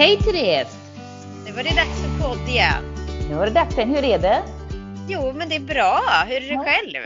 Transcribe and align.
Hej 0.00 0.16
Therese! 0.16 0.76
Nu 1.46 1.52
var 1.52 1.62
det 1.62 1.74
dags 1.80 1.96
för 2.02 2.24
podd 2.24 2.48
igen. 2.48 2.84
Nu 3.28 3.34
var 3.36 3.46
det 3.46 3.52
dags 3.52 3.76
igen. 3.78 3.88
Hur 3.88 4.04
är 4.04 4.18
det? 4.18 4.42
Jo, 5.08 5.32
men 5.32 5.48
det 5.48 5.56
är 5.56 5.60
bra. 5.74 5.98
Hur 6.28 6.36
är 6.36 6.40
det 6.40 6.46
Ja. 6.54 6.64
själv? 6.64 7.04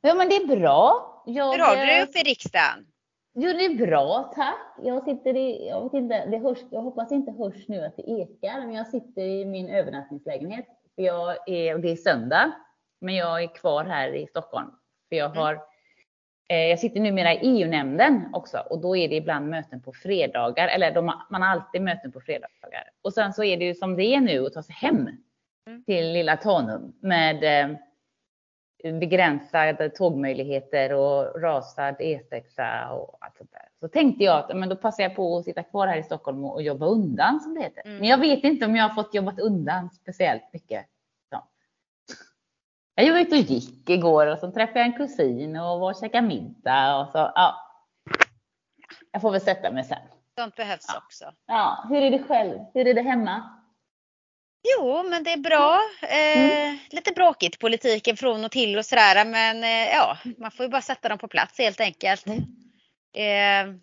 Ja 0.00 0.14
men 0.14 0.28
det 0.28 0.36
är 0.36 0.46
bra. 0.56 1.06
Jag, 1.26 1.52
Hur 1.52 1.58
har 1.58 1.76
du 1.76 1.86
det 1.86 2.02
uppe 2.02 2.18
i 2.18 2.22
riksdagen? 2.22 2.86
Jo 3.34 3.52
det 3.52 3.64
är 3.64 3.86
bra, 3.86 4.32
tack. 4.36 4.74
Jag 4.82 5.04
sitter 5.04 5.36
i, 5.36 5.68
jag 5.68 5.82
vet 5.84 5.94
inte, 5.94 6.26
det 6.26 6.38
hörs, 6.38 6.58
jag 6.70 6.80
hoppas 6.82 7.08
det 7.08 7.14
inte 7.14 7.32
hörs 7.32 7.68
nu 7.68 7.84
att 7.84 7.96
det 7.96 8.02
ekar, 8.02 8.58
men 8.66 8.72
jag 8.74 8.86
sitter 8.86 9.22
i 9.22 9.44
min 9.44 9.68
övernattningslägenhet. 9.68 10.66
För 10.94 11.02
jag 11.02 11.48
är, 11.48 11.78
det 11.78 11.90
är 11.90 11.96
söndag, 11.96 12.52
men 13.00 13.14
jag 13.14 13.42
är 13.42 13.54
kvar 13.54 13.84
här 13.84 14.14
i 14.14 14.26
Stockholm. 14.26 14.70
För 15.08 15.16
jag 15.16 15.30
Mm. 15.30 15.38
har, 15.42 15.54
eh, 15.54 15.60
jag 16.56 16.78
sitter 16.78 17.00
numera 17.00 17.32
i 17.34 17.38
EU-nämnden 17.42 18.24
också 18.32 18.58
och 18.70 18.80
då 18.80 18.96
är 18.96 19.08
det 19.08 19.14
ibland 19.16 19.48
möten 19.48 19.80
på 19.82 19.92
fredagar, 19.92 20.68
eller 20.68 20.94
de, 20.94 21.06
man 21.30 21.42
har 21.42 21.48
alltid 21.48 21.82
möten 21.82 22.12
på 22.12 22.20
fredagar. 22.20 22.90
Och 23.02 23.12
sen 23.12 23.32
så 23.32 23.44
är 23.44 23.56
det 23.56 23.64
ju 23.64 23.74
som 23.74 23.96
det 23.96 24.04
är 24.04 24.20
nu 24.20 24.46
att 24.46 24.52
ta 24.52 24.62
sig 24.62 24.74
hem 24.74 25.08
Mm. 25.66 25.84
till 25.84 26.12
lilla 26.12 26.36
Tanum 26.36 26.92
med 27.00 27.70
eh, 28.84 28.98
begränsade 28.98 29.90
tågmöjligheter 29.90 30.92
och 30.92 31.42
rasad 31.42 31.94
E6 32.00 32.88
och 32.90 33.18
allt 33.20 33.36
sånt 33.36 33.52
där. 33.52 33.68
Så 33.80 33.88
tänkte 33.88 34.24
jag 34.24 34.38
att 34.38 34.56
men 34.56 34.68
då 34.68 34.76
passar 34.76 35.02
jag 35.02 35.16
på 35.16 35.38
att 35.38 35.44
sitta 35.44 35.62
kvar 35.62 35.86
här 35.86 35.96
i 35.98 36.02
Stockholm 36.02 36.44
och 36.44 36.54
och 36.54 36.62
jobba 36.62 36.86
undan 36.86 37.40
som 37.40 37.54
det 37.54 37.60
heter. 37.60 37.82
Mm. 37.86 37.98
Men 37.98 38.08
jag 38.08 38.18
vet 38.18 38.44
inte 38.44 38.66
om 38.66 38.76
jag 38.76 38.88
har 38.88 38.94
fått 39.02 39.14
jobbat 39.14 39.40
undan 39.40 39.90
speciellt 39.90 40.42
mycket. 40.52 40.86
Jag 43.02 43.12
var 43.12 43.20
ute 43.20 43.34
och 43.36 43.40
gick 43.42 43.90
igår 43.90 44.26
och 44.26 44.38
så 44.38 44.50
träffade 44.52 44.78
jag 44.78 44.86
en 44.86 44.92
kusin 44.96 45.56
och 45.56 45.80
var 45.80 45.90
och 45.90 46.00
käkade 46.00 46.26
middag 46.26 46.96
och 46.96 47.08
så 47.12 47.18
ja. 47.34 47.66
Jag 49.12 49.22
får 49.22 49.30
väl 49.30 49.40
sätta 49.40 49.70
mig 49.70 49.84
sen. 49.84 49.98
Sånt 50.38 50.56
behövs 50.56 50.84
Ja. 50.88 50.98
också. 50.98 51.32
Ja, 51.46 51.86
hur 51.88 52.02
är 52.02 52.10
det 52.10 52.22
själv? 52.22 52.58
Hur 52.74 52.86
är 52.86 52.94
det 52.94 53.02
hemma? 53.02 53.56
Jo, 54.76 55.02
men 55.02 55.24
det 55.24 55.32
är 55.32 55.36
bra. 55.36 55.80
Eh, 56.02 56.74
Lite 56.90 57.12
bråkigt 57.12 57.58
politiken 57.58 58.16
från 58.16 58.44
och 58.44 58.50
till 58.50 58.78
och 58.78 58.86
sådär. 58.86 59.24
Men 59.24 59.64
eh, 59.64 59.94
ja, 59.94 60.18
man 60.38 60.50
får 60.50 60.64
ju 60.66 60.70
bara 60.70 60.82
sätta 60.82 61.08
dem 61.08 61.18
på 61.18 61.28
plats 61.28 61.58
helt 61.58 61.80
enkelt. 61.80 62.26
Mm. 62.26 62.38
Eh, 63.16 63.74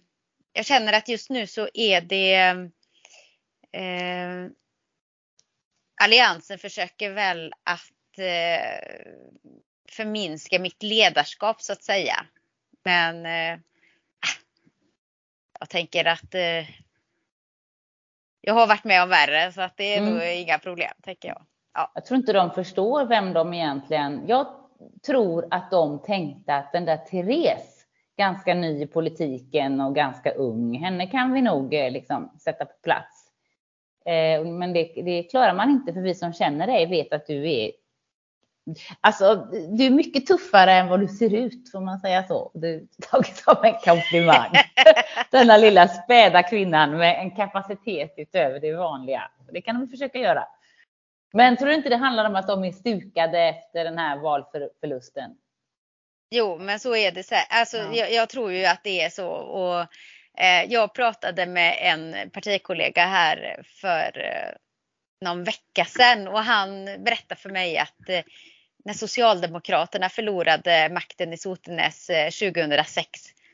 jag 0.54 0.66
känner 0.66 0.94
att 0.94 1.10
just 1.10 1.30
nu 1.30 1.48
så 1.48 1.68
är 1.73 2.02
det 2.02 2.36
eh, 3.72 4.50
Alliansen 6.04 6.58
försöker 6.60 7.12
väl 7.12 7.54
att 7.64 7.82
förminska 9.92 10.60
mitt 10.60 10.84
ledarskap 10.84 11.62
så 11.62 11.73
att 11.73 11.84
säga. 11.84 12.26
Men 12.84 13.26
eh, 13.26 13.60
jag 15.60 15.70
tänker 15.70 16.06
att 16.06 16.36
eh, 16.36 16.70
jag 18.42 18.54
har 18.54 18.68
varit 18.68 18.84
med 18.84 19.04
om 19.04 19.10
värre 19.10 19.52
så 19.52 19.62
att 19.62 19.78
det 19.78 19.94
är 19.95 20.02
Mm. 20.02 20.14
nog 20.14 20.23
inga 20.23 20.60
problem 20.60 20.92
tänker 21.04 21.28
jag. 21.30 21.42
Jag 21.94 22.06
tror 22.06 22.18
inte 22.18 22.34
de 22.34 22.52
förstår 22.52 23.06
vem 23.06 23.34
de 23.34 23.54
egentligen... 23.54 24.23
Jag 24.28 24.48
tror 25.06 25.48
att 25.52 25.72
de 25.72 26.00
tänkte 26.02 26.56
att 26.56 26.72
den 26.72 26.86
där 26.86 26.98
Therese, 26.98 27.86
ganska 28.18 28.54
ny 28.54 28.82
i 28.82 28.88
politiken 28.88 29.82
och 29.82 29.95
ganska 29.95 30.32
ung, 30.32 30.78
henne 30.78 31.08
kan 31.08 31.34
vi 31.34 31.42
nog 31.42 31.73
eh, 31.73 31.92
liksom 31.92 32.32
sätta 32.40 32.66
på 32.66 32.73
plats. 32.84 33.32
Eh, 34.06 34.45
Men 34.45 34.73
det, 34.73 34.84
det 34.95 35.23
klarar 35.23 35.54
man 35.54 35.70
inte 35.70 35.94
för 35.94 36.02
vi 36.02 36.16
som 36.16 36.34
känner 36.34 36.68
dig 36.68 36.86
vet 36.86 37.14
att 37.14 37.28
du 37.28 37.52
är 37.52 37.72
Alltså, 39.02 39.36
du 39.70 39.86
är 39.86 39.90
mycket 39.90 40.26
tuffare 40.26 40.72
än 40.72 40.88
vad 40.88 41.00
du 41.00 41.08
ser 41.08 41.33
ut, 41.36 41.72
får 41.72 41.82
man 41.82 42.00
säga 42.00 42.23
så. 42.28 42.52
Du 42.54 42.88
tagit 43.11 43.38
som 43.38 43.55
en 43.64 43.73
komplimang. 43.73 44.52
Denna 45.32 45.58
lilla 45.58 45.88
späda 45.88 46.44
kvinnan 46.44 46.98
med 46.98 47.20
en 47.20 47.32
kapacitet 47.32 48.14
utöver 48.17 48.60
det 48.60 48.73
vanliga. 48.73 49.32
Det 49.52 49.61
kan 49.61 49.80
de 49.80 49.88
försöka 49.88 50.17
göra. 50.17 50.48
Men 51.33 51.58
tror 51.58 51.67
du 51.67 51.76
inte 51.76 51.89
det 51.89 51.95
handlar 51.95 52.26
om 52.26 52.36
att 52.36 52.48
de 52.48 52.64
är 52.64 52.72
stukade 52.72 53.39
efter 53.39 53.83
den 53.83 53.98
här 53.98 54.17
valförlusten? 54.17 55.32
Jo, 56.30 56.58
men 56.60 56.80
så 56.80 56.95
är 56.95 57.11
det. 57.11 57.23
Så. 57.23 57.36
Alltså, 57.49 57.78
Ja. 57.78 57.94
jag, 57.94 58.14
jag 58.14 58.30
tror 58.30 58.52
ju 58.52 58.66
att 58.66 58.84
det 58.84 59.02
är 59.02 59.10
så. 59.10 59.28
Och, 59.30 59.80
eh, 60.44 60.64
jag 60.67 60.94
pratade 60.94 61.45
med 61.45 61.78
en 61.82 62.30
partikollega 62.30 63.05
här 63.05 63.64
för 63.82 64.20
eh, 64.20 64.55
någon 65.26 65.44
vecka 65.44 65.86
sedan 65.86 66.28
och 66.28 66.39
han 66.39 66.86
berättade 66.86 67.42
för 67.42 67.49
mig 67.49 67.78
att 67.78 68.10
eh, 68.10 68.22
när 68.87 68.93
Socialdemokraterna 68.93 70.09
förlorade 70.09 70.89
makten 70.89 71.33
i 71.33 71.37
Sotenäs 71.37 72.09
eh, 72.09 72.30
2006 72.30 73.09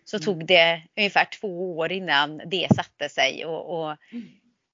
så 0.05 0.17
Mm. 0.17 0.25
tog 0.25 0.45
det 0.45 0.81
ungefär 0.97 1.25
två 1.25 1.77
år 1.77 1.91
innan 1.91 2.41
det 2.45 2.67
satte 2.75 3.09
sig. 3.09 3.45
Och, 3.45 3.79
och 3.79 3.97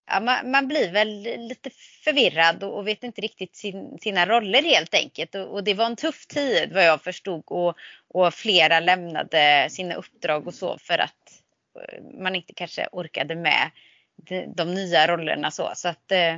ja, 0.08 0.20
man, 0.20 0.52
man 0.52 0.68
blir 0.68 0.92
väl 0.92 1.22
lite 1.48 1.70
förvirrad 2.04 2.64
och, 2.64 2.78
och 2.78 2.88
vet 2.88 3.04
inte 3.04 3.22
riktigt 3.22 3.56
sin, 3.56 3.98
sina 4.02 4.26
roller 4.26 4.64
helt 4.64 4.94
enkelt. 4.94 5.36
Och, 5.36 5.54
och 5.54 5.64
det 5.64 5.74
var 5.74 5.86
en 5.86 5.96
tuff 5.96 6.28
tid 6.28 6.74
vad 6.74 6.86
jag 6.86 7.02
förstod 7.02 7.44
och, 7.48 7.78
och 8.08 8.34
flera 8.34 8.80
lämnade 8.80 9.68
sina 9.70 9.96
uppdrag 9.96 10.48
och 10.48 10.54
så 10.54 10.78
för 10.78 10.98
att 10.98 11.42
eh, 11.76 12.04
man 12.22 12.36
inte 12.36 12.54
kanske 12.54 12.88
orkade 12.92 13.36
med 13.36 13.72
de, 14.16 14.46
de 14.56 14.74
nya 14.74 15.08
rollerna 15.08 15.52
så. 15.52 15.72
så 15.76 15.88
att, 15.88 16.12
eh, 16.12 16.36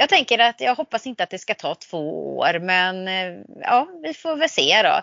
jag 0.00 0.08
tänker 0.08 0.38
att 0.38 0.60
jag 0.60 0.74
hoppas 0.74 1.06
inte 1.06 1.22
att 1.22 1.30
det 1.30 1.38
ska 1.38 1.54
ta 1.54 1.74
två 1.74 2.36
år 2.36 2.58
men 2.58 3.08
eh, 3.08 3.44
ja, 3.60 3.88
vi 4.02 4.14
får 4.14 4.36
väl 4.36 4.48
se 4.48 4.82
då. 4.82 5.00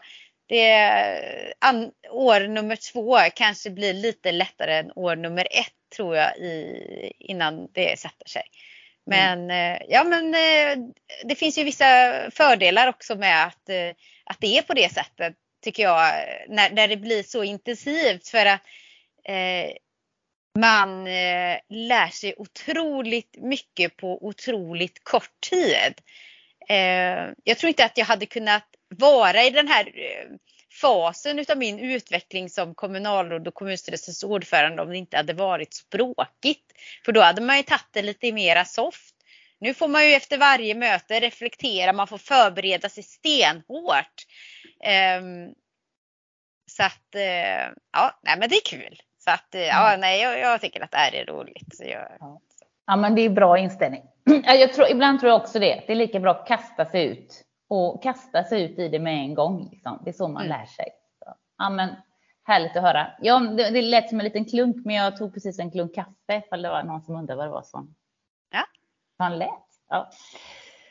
Det, 0.48 1.56
an, 1.60 1.92
år 2.10 2.40
nummer 2.48 2.76
två 2.76 3.18
kanske 3.36 3.70
blir 3.70 3.94
lite 3.94 4.32
lättare 4.32 4.78
än 4.78 4.92
år 4.96 5.16
nummer 5.16 5.48
ett 5.52 5.96
tror 5.96 6.16
jag 6.16 6.38
i, 6.38 7.14
innan 7.20 7.68
det 7.74 8.00
sätter 8.00 8.30
sig. 8.30 8.44
Men 9.06 9.52
eh, 9.52 9.82
ja 9.88 10.04
men 10.04 10.34
eh, 10.36 10.86
det 11.24 11.36
finns 11.36 11.58
ju 11.58 11.64
vissa 11.64 11.86
fördelar 12.32 12.88
också 12.88 13.16
med 13.16 13.46
att, 13.46 13.70
att 14.26 14.38
det 14.40 14.58
är 14.58 14.62
på 14.62 14.74
det 14.74 14.94
sättet 14.94 15.36
tycker 15.64 15.84
jag 15.84 16.12
när, 16.48 16.70
när 16.70 16.88
det 16.88 16.98
blir 16.98 17.24
så 17.24 17.44
intensivt 17.44 18.28
för 18.28 18.46
att 18.46 18.62
eh, 19.24 19.72
man 20.60 21.08
eh, 21.08 21.58
lär 21.70 22.08
sig 22.08 22.34
otroligt 22.38 23.36
mycket 23.38 23.98
på 23.98 24.26
otroligt 24.26 25.04
kort 25.04 25.42
tid. 25.50 25.94
Eh, 26.70 27.34
jag 27.44 27.58
tror 27.58 27.68
inte 27.68 27.86
att 27.86 27.98
jag 27.98 28.06
hade 28.06 28.26
kunnat 28.26 28.64
vara 28.90 29.44
i 29.44 29.50
den 29.50 29.68
här 29.68 29.86
eh, 29.86 30.28
fasen 30.82 31.40
utav 31.40 31.58
min 31.58 31.80
utveckling 31.80 32.50
som 32.50 32.76
kommunalråd 32.76 33.48
och 33.48 33.54
kommunstyrelsens 33.54 34.24
ordförande 34.24 34.82
om 34.82 34.90
det 34.90 34.98
inte 34.98 35.18
hade 35.18 35.34
varit 35.34 35.74
språkigt. 35.74 36.72
För 37.06 37.12
då 37.12 37.22
hade 37.22 37.42
man 37.42 37.58
ju 37.58 37.64
tagit 37.64 37.90
det 37.92 38.02
lite 38.02 38.32
mera 38.32 38.66
soft. 38.66 39.16
Nu 39.60 39.74
får 39.74 39.88
man 39.88 40.06
ju 40.06 40.14
efter 40.14 40.38
varje 40.38 40.76
möte 40.76 41.20
reflektera, 41.20 41.94
man 41.94 42.08
får 42.08 42.18
förbereda 42.18 42.90
sig 42.90 43.04
stenhårt. 43.04 44.26
Ehm, 44.84 45.54
så 46.72 46.84
att, 46.84 47.16
eh, 47.16 47.72
ja, 47.92 48.20
nej 48.24 48.40
men 48.40 48.50
det 48.50 48.56
är 48.56 48.66
kul. 48.66 49.02
Så 49.26 49.32
att, 49.32 49.56
eh, 49.56 49.62
ja, 49.62 49.88
Mm. 49.88 50.00
nej, 50.02 50.22
jag, 50.22 50.40
jag 50.40 50.62
tycker 50.62 50.84
att 50.84 50.92
det 50.92 50.98
här 50.98 51.16
är 51.16 51.26
roligt. 51.26 51.76
Jag, 51.80 52.08
Ja, 52.88 52.96
men 52.96 53.16
det 53.16 53.22
är 53.22 53.30
bra 53.30 53.58
inställning. 53.58 54.04
Ja, 54.46 54.54
Jag 54.54 54.74
tror, 54.74 54.88
ibland 54.90 55.20
tror 55.20 55.30
jag 55.32 55.42
också 55.42 55.60
det. 55.60 55.84
Det 55.88 55.92
är 55.94 55.96
lika 55.96 56.20
bra 56.20 56.32
att 56.32 56.48
kasta 56.48 56.86
sig 56.86 57.06
ut 57.06 57.44
och 57.70 58.04
kasta 58.04 58.44
sig 58.44 58.64
ut 58.64 58.80
i 58.80 58.88
det 58.88 59.00
med 59.00 59.14
en 59.14 59.34
gång. 59.34 59.70
Liksom. 59.72 60.02
Det 60.04 60.10
är 60.10 60.14
så 60.14 60.28
man 60.28 60.46
Mm. 60.46 60.60
lär 60.60 60.66
sig. 60.66 60.86
Så, 61.20 61.34
ja, 61.58 61.70
men, 61.70 61.90
härligt 62.44 62.76
att 62.76 62.84
höra. 62.84 63.08
Ja, 63.22 63.40
det, 63.40 63.70
det 63.70 63.82
lät 63.82 64.10
som 64.10 64.20
en 64.20 64.24
liten 64.24 64.46
klunk, 64.46 64.76
men 64.86 64.96
jag 64.96 65.18
tog 65.18 65.34
precis 65.34 65.60
en 65.60 65.72
klunk 65.72 65.96
kaffe 65.96 66.42
ifall 66.46 66.62
det 66.62 66.70
var 66.70 66.84
någon 66.84 67.02
som 67.02 67.16
undrade 67.16 67.38
vad 67.38 67.48
det 67.48 67.52
var 67.52 67.64
som 67.64 67.96
Ja. 68.52 68.64
han 69.18 69.38
lät. 69.40 69.50
Ja. 69.90 70.10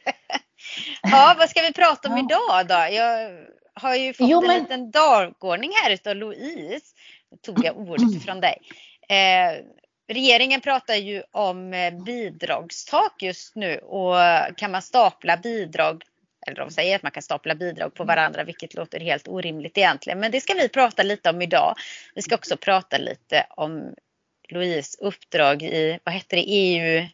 Ja, 1.03 1.35
vad 1.39 1.51
ska 1.51 1.61
vi 1.61 1.73
prata 1.73 2.09
om 2.09 2.17
Ja. 2.19 2.25
idag 2.25 2.67
då? 2.69 2.95
Jag 2.95 3.31
har 3.75 3.95
ju 3.95 4.13
fått 4.15 4.29
Jo, 4.29 4.41
en 4.41 4.47
men- 4.47 4.59
liten 4.63 4.91
dagordning 4.91 5.71
här 5.85 5.91
utav 5.93 6.17
Louise. 6.17 6.94
Tog 7.43 7.65
jag 7.65 7.77
ordet 7.77 8.15
ifrån 8.15 8.41
dig. 8.41 8.59
Eh, 9.09 9.65
regeringen 10.09 10.61
pratar 10.61 10.95
ju 10.95 11.23
om 11.31 11.73
eh, 11.73 12.05
bidragstak 12.05 13.23
just 13.23 13.57
nu 13.57 13.79
och 13.79 14.17
kan 14.57 14.71
man 14.71 14.83
stapla 14.83 15.37
bidrag 15.37 16.03
eller 16.47 16.57
de 16.57 16.71
säger 16.71 16.97
att 16.97 17.03
man 17.03 17.13
kan 17.13 17.23
stapla 17.23 17.55
bidrag 17.55 17.95
på 17.95 18.05
varandra 18.05 18.45
vilket 18.45 18.75
låter 18.75 19.01
helt 19.01 19.29
orimligt 19.29 19.79
egentligen. 19.79 20.21
Men 20.21 20.33
det 20.33 20.41
ska 20.41 20.55
vi 20.55 20.69
prata 20.69 21.03
lite 21.03 21.31
om 21.31 21.43
idag. 21.43 21.75
Vi 22.15 22.23
ska 22.23 22.35
också 22.35 22.57
prata 22.57 22.99
lite 22.99 23.47
om 23.51 23.95
Louise 24.49 24.99
uppdrag 25.01 25.63
i, 25.63 25.99
vad 26.05 26.15
heter 26.15 26.37
det, 26.37 26.43
EU 26.47 27.09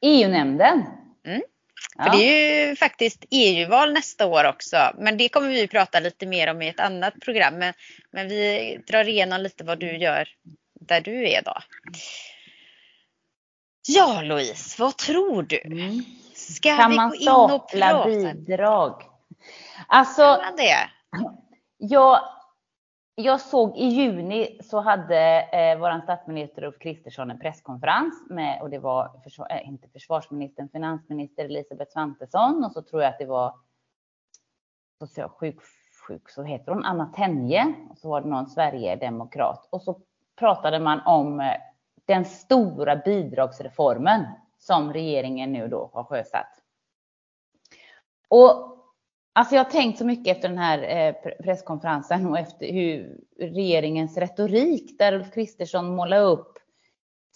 EU-nämnden. 0.00 0.84
Mm. 1.26 1.42
Ja. 1.98 2.04
För 2.04 2.10
det 2.10 2.24
är 2.24 2.68
ju 2.68 2.76
faktiskt 2.76 3.24
EU-val 3.30 3.92
nästa 3.92 4.26
år 4.26 4.44
också. 4.44 4.76
Men 4.98 5.16
det 5.16 5.28
kommer 5.28 5.48
vi 5.48 5.68
prata 5.68 6.00
lite 6.00 6.26
mer 6.26 6.50
om 6.50 6.62
i 6.62 6.68
ett 6.68 6.80
annat 6.80 7.20
program. 7.20 7.58
Men, 7.58 7.74
men 8.12 8.28
vi 8.28 8.76
drar 8.86 9.08
igenom 9.08 9.40
lite 9.40 9.64
vad 9.64 9.78
du 9.78 9.96
gör 9.96 10.28
där 10.80 11.00
du 11.00 11.28
är 11.28 11.42
då. 11.42 11.54
Ja 13.88 14.22
Louise, 14.22 14.82
vad 14.82 14.96
tror 14.96 15.42
du? 15.42 15.60
Mm. 15.64 16.04
Ska 16.34 16.76
Kan 16.76 16.90
vi 16.90 16.96
man 16.96 17.08
gå 17.08 17.16
in 17.16 17.28
och 17.28 17.70
prata? 17.70 18.34
bidrag? 18.34 19.02
Alltså, 19.86 20.22
Kan 20.22 20.44
man 20.44 20.56
det? 20.56 20.88
jag, 21.78 22.20
jag 23.22 23.40
såg 23.40 23.76
i 23.76 23.84
juni 23.84 24.58
så 24.62 24.80
hade 24.80 25.42
eh, 25.42 25.78
vår 25.78 26.02
statsminister 26.02 26.64
Ulf 26.64 26.78
Kristersson 26.78 27.30
en 27.30 27.38
presskonferens 27.38 28.26
med, 28.30 28.62
och 28.62 28.70
det 28.70 28.78
var 28.78 29.20
försvar, 29.24 29.46
eh, 29.50 29.68
inte 29.68 29.88
försvarsministern, 29.88 30.68
finansminister 30.68 31.44
Elisabeth 31.44 31.92
Svantesson 31.92 32.64
och 32.64 32.72
så 32.72 32.82
tror 32.82 33.02
jag 33.02 33.08
att 33.08 33.18
det 33.18 33.26
var 33.26 33.54
social, 34.98 35.28
sjuk, 35.28 35.60
sjuk, 36.08 36.30
så 36.30 36.42
heter 36.42 36.72
hon, 36.72 36.84
Anna 36.84 37.06
Tenje 37.06 37.74
och 37.90 37.98
så 37.98 38.08
var 38.08 38.20
det 38.20 38.28
någon 38.28 38.46
Sverigedemokrat 38.46 39.68
och 39.70 39.82
så 39.82 40.00
pratade 40.36 40.80
man 40.80 41.00
om 41.06 41.40
eh, 41.40 41.46
den 42.04 42.24
stora 42.24 42.96
bidragsreformen 42.96 44.24
som 44.58 44.92
regeringen 44.92 45.52
nu 45.52 45.68
då 45.68 45.90
har 45.92 46.04
sjösatt. 46.04 46.62
Och 48.28 48.72
Alltså 49.34 49.54
jag 49.54 49.64
har 49.64 49.70
tänkt 49.70 49.98
så 49.98 50.04
mycket 50.04 50.36
efter 50.36 50.48
den 50.48 50.58
här 50.58 51.06
eh, 51.06 51.32
presskonferensen 51.44 52.26
och 52.26 52.38
efter 52.38 52.72
hur 52.72 53.20
regeringens 53.38 54.16
retorik 54.16 54.98
där 54.98 55.12
Ulf 55.12 55.34
Kristersson 55.34 55.94
målar 55.96 56.22
upp 56.22 56.58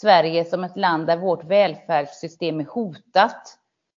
Sverige 0.01 0.45
som 0.45 0.65
ett 0.65 0.77
land 0.77 1.07
där 1.07 1.17
vårt 1.17 1.45
välfärdssystem 1.45 2.61
är 2.61 2.65
hotat. 2.65 3.59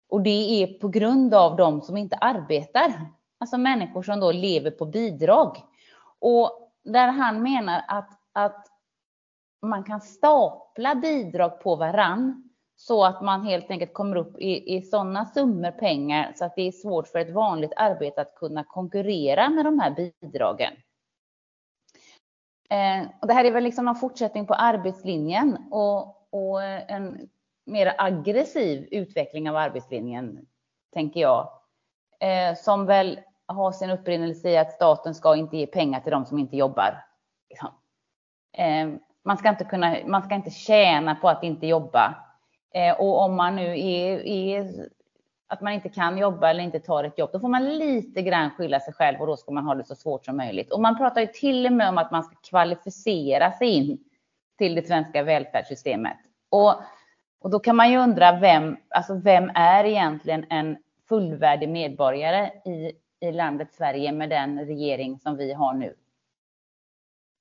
Och 0.10 0.22
det 0.22 0.64
är 0.64 0.68
på 0.68 0.88
grund 0.88 1.34
av 1.34 1.56
de 1.56 1.82
som 1.82 1.98
inte 1.98 2.16
arbetar. 2.16 2.94
Alltså 3.40 3.58
människor 3.58 4.04
som 4.04 4.20
då 4.20 4.32
lever 4.32 4.72
på 4.72 4.86
bidrag. 4.86 5.58
Och 6.20 6.72
där 6.84 7.08
han 7.08 7.42
menar 7.42 7.84
att, 7.88 8.10
att 8.34 8.68
man 9.62 9.84
kan 9.84 10.02
stapla 10.02 10.96
bidrag 10.96 11.62
på 11.62 11.76
varann 11.76 12.47
så 12.80 13.06
att 13.06 13.22
man 13.22 13.46
helt 13.46 13.72
enkelt 13.72 13.94
kommer 13.94 14.16
upp 14.16 14.40
i, 14.40 14.76
i 14.76 14.82
sådana 14.82 15.26
summor 15.26 15.72
pengar 15.72 16.34
så 16.36 16.46
att 16.46 16.56
det 16.56 16.62
är 16.62 16.72
svårt 16.72 17.08
för 17.08 17.20
ett 17.20 17.34
vanligt 17.34 17.74
arbete 17.76 18.22
att 18.22 18.36
kunna 18.36 18.64
konkurrera 18.64 19.50
med 19.50 19.66
de 19.66 19.80
här 19.80 20.12
bidragen. 20.22 20.74
Eh, 22.70 23.08
och 23.22 23.28
det 23.28 23.34
här 23.34 23.46
är 23.46 23.52
väl 23.52 23.64
liksom 23.64 23.88
en 23.88 23.96
fortsättning 23.96 24.48
på 24.48 24.54
arbetslinjen 24.54 25.58
och, 25.72 26.34
och 26.34 26.64
en 26.64 27.30
mer 27.66 27.96
aggressiv 27.98 28.88
utveckling 28.92 29.50
av 29.50 29.56
arbetslinjen, 29.56 30.46
tänker 30.94 31.20
jag. 31.20 31.50
Eh, 32.20 32.56
som 32.56 32.86
väl 32.86 33.20
har 33.46 33.72
sin 33.72 33.90
upprinnelse 33.90 34.50
i 34.50 34.58
att 34.58 34.72
staten 34.72 35.16
ska 35.16 35.36
inte 35.36 35.58
ge 35.58 35.68
pengar 35.68 36.00
till 36.00 36.12
de 36.12 36.26
som 36.26 36.40
inte 36.40 36.58
jobbar. 36.58 37.06
Liksom. 37.50 37.70
Eh, 38.58 38.90
man, 39.24 39.38
ska 39.38 39.50
inte 39.50 39.66
kunna, 39.66 39.98
man 40.06 40.24
ska 40.24 40.36
inte 40.36 40.50
tjäna 40.50 41.16
på 41.16 41.30
att 41.30 41.44
inte 41.44 41.68
jobba. 41.68 42.27
Eh, 42.78 42.94
och 43.00 43.20
om 43.22 43.36
man 43.36 43.56
nu 43.56 43.80
är, 43.80 44.28
är, 44.28 44.90
att 45.48 45.62
man 45.62 45.74
inte 45.74 45.90
kan 45.90 46.18
jobba 46.18 46.50
eller 46.50 46.64
inte 46.64 46.80
tar 46.80 47.04
ett 47.04 47.18
jobb, 47.18 47.30
då 47.34 47.40
får 47.40 47.48
man 47.48 47.78
lite 47.78 48.22
grann 48.22 48.50
skylla 48.50 48.80
sig 48.80 48.94
själv 48.94 49.22
och 49.22 49.28
då 49.28 49.38
ska 49.38 49.52
man 49.52 49.66
ha 49.66 49.76
det 49.76 49.84
så 49.84 49.96
svårt 49.96 50.26
som 50.26 50.38
möjligt. 50.38 50.72
Och 50.72 50.82
man 50.82 50.98
pratar 50.98 51.22
ju 51.22 51.28
till 51.28 51.66
och 51.66 51.72
med 51.72 51.90
om 51.90 51.98
att 51.98 52.12
man 52.12 52.24
ska 52.24 52.36
kvalificera 52.36 53.52
sig 53.52 53.68
in 53.68 53.98
till 54.58 54.76
det 54.76 54.88
svenska 54.88 55.24
välfärdssystemet. 55.24 56.18
Och, 56.50 56.74
och 57.40 57.50
då 57.50 57.60
kan 57.60 57.76
man 57.76 57.92
ju 57.92 57.98
undra 57.98 58.40
vem, 58.40 58.78
alltså 58.90 59.14
vem 59.14 59.52
är 59.56 59.84
egentligen 59.84 60.46
en 60.50 60.78
fullvärdig 61.10 61.70
medborgare 61.70 62.52
i, 62.66 62.92
i 63.28 63.32
landet 63.32 63.74
Sverige 63.74 64.12
med 64.12 64.30
den 64.30 64.66
regering 64.66 65.20
som 65.20 65.38
vi 65.38 65.54
har 65.54 65.74
nu? 65.74 65.96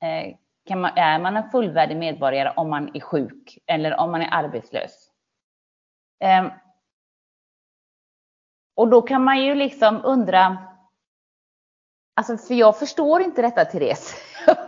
Eh, 0.03 0.35
kan 0.67 0.81
man, 0.81 0.91
är 0.97 1.19
man 1.19 1.37
en 1.37 1.51
fullvärdig 1.51 1.97
medborgare 1.97 2.53
om 2.57 2.71
man 2.71 2.91
är 2.95 3.01
sjuk 3.01 3.59
eller 3.67 4.01
om 4.01 4.11
man 4.11 4.23
är 4.23 4.29
arbetslös? 4.31 5.06
Ehm, 6.21 6.51
och 8.77 8.89
då 8.89 9.03
kan 9.03 9.25
man 9.25 9.43
ju 9.43 9.55
liksom 9.55 10.01
undra, 10.05 10.57
alltså 12.15 12.37
för 12.37 12.55
jag 12.55 12.79
förstår 12.79 13.23
inte 13.23 13.43
detta 13.43 13.65
Therese, 13.65 14.15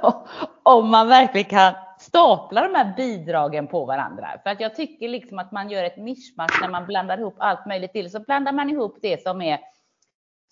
om 0.62 0.90
man 0.90 1.08
verkligen 1.08 1.50
kan 1.50 1.74
stapla 1.98 2.62
de 2.62 2.74
här 2.74 2.94
bidragen 2.96 3.66
på 3.66 3.84
varandra. 3.84 4.28
För 4.42 4.50
att 4.50 4.60
jag 4.60 4.76
tycker 4.76 5.08
liksom 5.08 5.38
att 5.38 5.52
man 5.52 5.70
gör 5.70 5.84
ett 5.84 5.96
mischmasch 5.96 6.58
när 6.60 6.68
man 6.68 6.86
blandar 6.86 7.18
ihop 7.18 7.34
allt 7.38 7.66
möjligt 7.66 7.92
till. 7.92 8.10
Så 8.10 8.20
blandar 8.20 8.52
man 8.52 8.70
ihop 8.70 8.98
det 9.02 9.22
som 9.22 9.42
är 9.42 9.60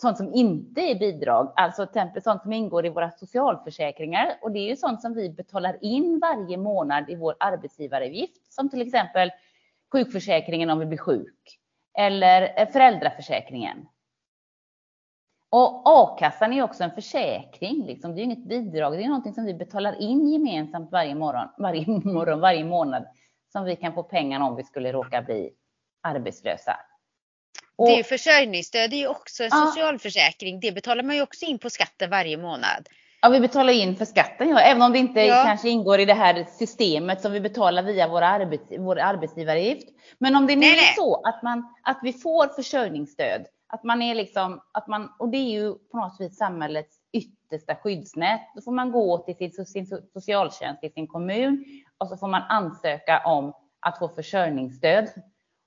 sånt 0.01 0.17
som 0.17 0.33
inte 0.33 0.81
är 0.81 0.95
bidrag, 0.99 1.53
alltså 1.55 1.85
till 1.85 1.99
exempel 1.99 2.23
sånt 2.23 2.41
som 2.41 2.53
ingår 2.53 2.85
i 2.85 2.89
våra 2.89 3.11
socialförsäkringar. 3.11 4.37
Och 4.41 4.51
det 4.51 4.59
är 4.59 4.69
ju 4.69 4.75
sånt 4.75 5.01
som 5.01 5.13
vi 5.13 5.29
betalar 5.29 5.77
in 5.81 6.19
varje 6.19 6.57
månad 6.57 7.09
i 7.09 7.15
vår 7.15 7.35
arbetsgivaravgift, 7.39 8.53
som 8.53 8.69
till 8.69 8.81
exempel 8.81 9.31
sjukförsäkringen 9.91 10.69
om 10.69 10.79
vi 10.79 10.85
blir 10.85 10.97
sjuk 10.97 11.59
eller 11.97 12.65
föräldraförsäkringen. 12.65 13.85
Och 15.49 15.81
a-kassan 15.85 16.53
är 16.53 16.63
också 16.63 16.83
en 16.83 16.91
försäkring. 16.91 17.85
Liksom. 17.85 18.15
Det 18.15 18.21
är 18.21 18.23
inget 18.23 18.49
bidrag. 18.49 18.93
Det 18.97 19.03
är 19.03 19.07
någonting 19.07 19.33
som 19.33 19.45
vi 19.45 19.53
betalar 19.53 20.01
in 20.01 20.29
gemensamt 20.29 20.91
varje 20.91 21.15
morgon, 21.15 21.47
varje 21.57 21.87
morgon, 21.87 22.39
varje 22.39 22.65
månad 22.65 23.05
som 23.51 23.65
vi 23.65 23.75
kan 23.75 23.93
få 23.93 24.03
pengar 24.03 24.39
om 24.39 24.55
vi 24.55 24.63
skulle 24.63 24.91
råka 24.91 25.21
bli 25.21 25.51
arbetslösa. 26.01 26.79
Och, 27.75 27.87
det 27.87 27.99
är 27.99 28.03
försörjningsstöd, 28.03 28.89
det 28.89 28.95
är 28.95 28.99
ju 28.99 29.07
också 29.07 29.43
en 29.43 29.51
socialförsäkring. 29.51 30.59
Det 30.59 30.71
betalar 30.71 31.03
man 31.03 31.15
ju 31.15 31.21
också 31.21 31.45
in 31.45 31.59
på 31.59 31.69
skatten 31.69 32.09
varje 32.09 32.37
månad. 32.37 32.89
Ja, 33.27 33.31
vi 33.31 33.39
betalar 33.39 33.73
in 33.73 33.95
för 33.95 34.05
skatten, 34.05 34.49
ja. 34.49 34.59
även 34.59 34.81
om 34.81 34.91
det 34.91 34.99
inte 34.99 35.21
ja. 35.21 35.43
kanske 35.45 35.69
ingår 35.69 35.99
i 35.99 36.05
det 36.05 36.13
här 36.13 36.47
systemet 36.59 37.21
som 37.21 37.31
vi 37.31 37.39
betalar 37.39 37.83
via 37.83 38.07
våra 38.07 38.27
arbets, 38.27 38.63
vår 38.77 38.99
arbetsgivaravgift. 38.99 39.87
Men 40.17 40.35
om 40.35 40.47
det 40.47 40.55
nu 40.55 40.65
är 40.65 40.95
så 40.95 41.21
att, 41.21 41.43
man, 41.43 41.75
att 41.83 41.99
vi 42.03 42.13
får 42.13 42.47
försörjningsstöd, 42.47 43.45
att 43.67 43.83
man 43.83 44.01
är 44.01 44.15
liksom, 44.15 44.61
att 44.71 44.87
man, 44.87 45.11
och 45.19 45.29
det 45.29 45.37
är 45.37 45.49
ju 45.49 45.73
på 45.73 45.97
något 45.97 46.15
vis 46.19 46.37
samhällets 46.37 46.97
yttersta 47.13 47.75
skyddsnät. 47.75 48.41
Då 48.55 48.61
får 48.61 48.71
man 48.71 48.91
gå 48.91 49.17
till 49.17 49.55
sin, 49.55 49.65
sin 49.65 50.01
socialtjänst 50.13 50.83
i 50.83 50.89
sin 50.89 51.07
kommun 51.07 51.65
och 51.97 52.07
så 52.07 52.17
får 52.17 52.27
man 52.27 52.41
ansöka 52.49 53.21
om 53.25 53.53
att 53.79 53.99
få 53.99 54.09
försörjningsstöd. 54.09 55.09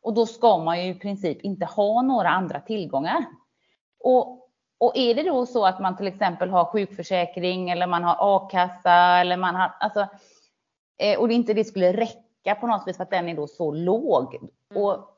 Och 0.03 0.15
då 0.15 0.27
ska 0.27 0.59
man 0.59 0.85
ju 0.85 0.91
i 0.91 0.99
princip 0.99 1.41
inte 1.43 1.67
ha 1.67 2.03
några 2.03 2.29
andra 2.29 2.61
tillgångar. 2.61 3.25
Och 4.05 4.40
och 4.81 4.93
är 4.95 5.15
det 5.15 5.23
då 5.23 5.47
så 5.47 5.67
att 5.67 5.81
man 5.81 5.97
till 5.97 6.07
exempel 6.07 6.51
har 6.51 6.65
sjukförsäkring 6.65 7.71
eller 7.71 7.87
man 7.87 8.05
har 8.05 8.17
a-kassa 8.21 8.93
eller 8.93 9.37
man 9.37 9.55
har, 9.55 9.75
alltså, 9.81 10.07
eh, 10.99 11.19
och 11.19 11.29
det 11.29 11.35
inte 11.35 11.55
det 11.55 11.65
skulle 11.65 11.93
räcka 11.93 12.55
på 12.61 12.67
något 12.67 12.89
vis 12.89 12.97
för 12.97 13.03
att 13.03 13.11
den 13.11 13.29
är 13.29 13.37
då 13.37 13.47
så 13.47 13.73
låg. 13.73 14.35
Mm. 14.35 14.83
Och 14.85 15.11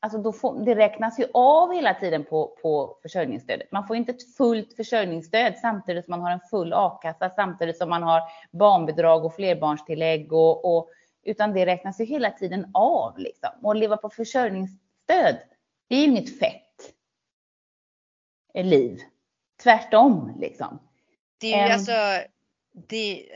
alltså 0.00 0.18
då 0.18 0.32
får, 0.32 0.64
det 0.64 0.74
räknas 0.74 1.18
ju 1.18 1.24
av 1.34 1.72
hela 1.72 1.94
tiden 1.94 2.24
på, 2.24 2.56
på 2.62 2.98
försörjningsstödet. 3.02 3.72
Man 3.72 3.86
får 3.86 3.96
inte 3.96 4.12
ett 4.12 4.36
fullt 4.36 4.76
försörjningsstöd 4.76 5.54
samtidigt 5.56 6.04
som 6.04 6.12
man 6.12 6.20
har 6.20 6.30
en 6.30 6.40
full 6.50 6.72
a-kassa, 6.72 7.30
samtidigt 7.30 7.78
som 7.78 7.90
man 7.90 8.02
har 8.02 8.22
barnbidrag 8.50 9.24
och 9.24 9.34
flerbarnstillägg 9.34 10.32
och, 10.32 10.76
och 10.76 10.88
utan 11.22 11.52
det 11.52 11.66
räknas 11.66 12.00
ju 12.00 12.04
hela 12.04 12.30
tiden 12.30 12.70
av 12.74 13.18
liksom. 13.18 13.50
Och 13.62 13.76
leva 13.76 13.96
på 13.96 14.10
försörjningsstöd, 14.10 15.36
det 15.88 15.94
är 15.94 15.98
ju 15.98 16.04
inget 16.04 16.38
fett 16.38 16.69
liv. 18.54 19.00
Tvärtom 19.62 20.36
liksom. 20.40 20.78
Det 21.40 21.54
är 21.54 21.66
ju 21.66 21.72
alltså, 21.72 21.92
det, 22.88 23.26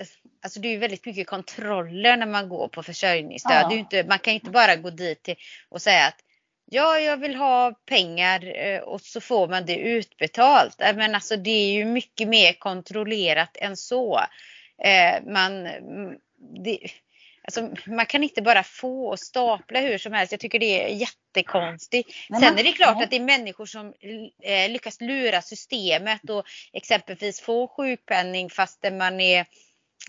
alltså 0.43 0.61
det 0.61 0.69
är 0.69 0.79
väldigt 0.79 1.07
mycket 1.07 1.27
kontroller 1.27 2.17
när 2.17 2.27
man 2.27 2.49
går 2.49 2.69
på 2.69 2.83
försörjningsstöd. 2.83 3.67
Ja. 3.71 3.73
Inte, 3.73 4.05
man 4.05 4.19
kan 4.19 4.35
inte 4.35 4.51
bara 4.51 4.77
gå 4.77 4.91
dit 4.91 5.29
och 5.69 5.83
säga 5.83 6.07
att 6.07 6.25
ja, 6.71 6.99
jag 6.99 7.17
vill 7.17 7.35
ha 7.35 7.75
pengar 7.87 8.57
eh, 8.57 8.81
och 8.81 9.01
så 9.01 9.21
får 9.21 9.49
man 9.49 9.67
det 9.67 9.77
utbetalt. 9.77 10.81
Eh, 10.81 10.97
men 10.97 11.15
alltså 11.15 11.37
det 11.37 11.51
är 11.51 11.73
ju 11.73 11.85
mycket 11.85 12.29
mer 12.29 12.53
kontrollerat 12.53 13.57
än 13.57 13.77
så. 13.77 14.21
Eh, 14.85 15.23
man, 15.27 15.67
mm, 15.67 16.19
det, 16.65 16.79
Alltså, 17.47 17.71
man 17.87 18.07
kan 18.07 18.23
inte 18.23 18.43
bara 18.43 18.63
få 18.63 19.07
och 19.07 19.19
stapla 19.19 19.81
hur 19.81 19.99
som 19.99 20.13
helst. 20.13 20.33
Jag 20.33 20.41
tycker 20.41 20.59
det 20.59 20.85
är 20.85 20.89
jättekonstigt. 20.89 22.11
Sen 22.41 22.59
är 22.59 22.65
det 22.65 22.73
klart 22.73 23.03
att 23.03 23.11
det 23.11 23.17
är 23.17 23.21
människor 23.21 23.67
som 23.67 23.95
eh, 24.43 24.71
lyckas 24.71 25.01
lura 25.01 25.43
systemet 25.43 26.31
och 26.31 26.45
exempelvis 26.73 27.41
få 27.41 27.69
sjukpenning 27.69 28.51
fastän 28.51 28.97
man 28.97 29.21
är 29.21 29.41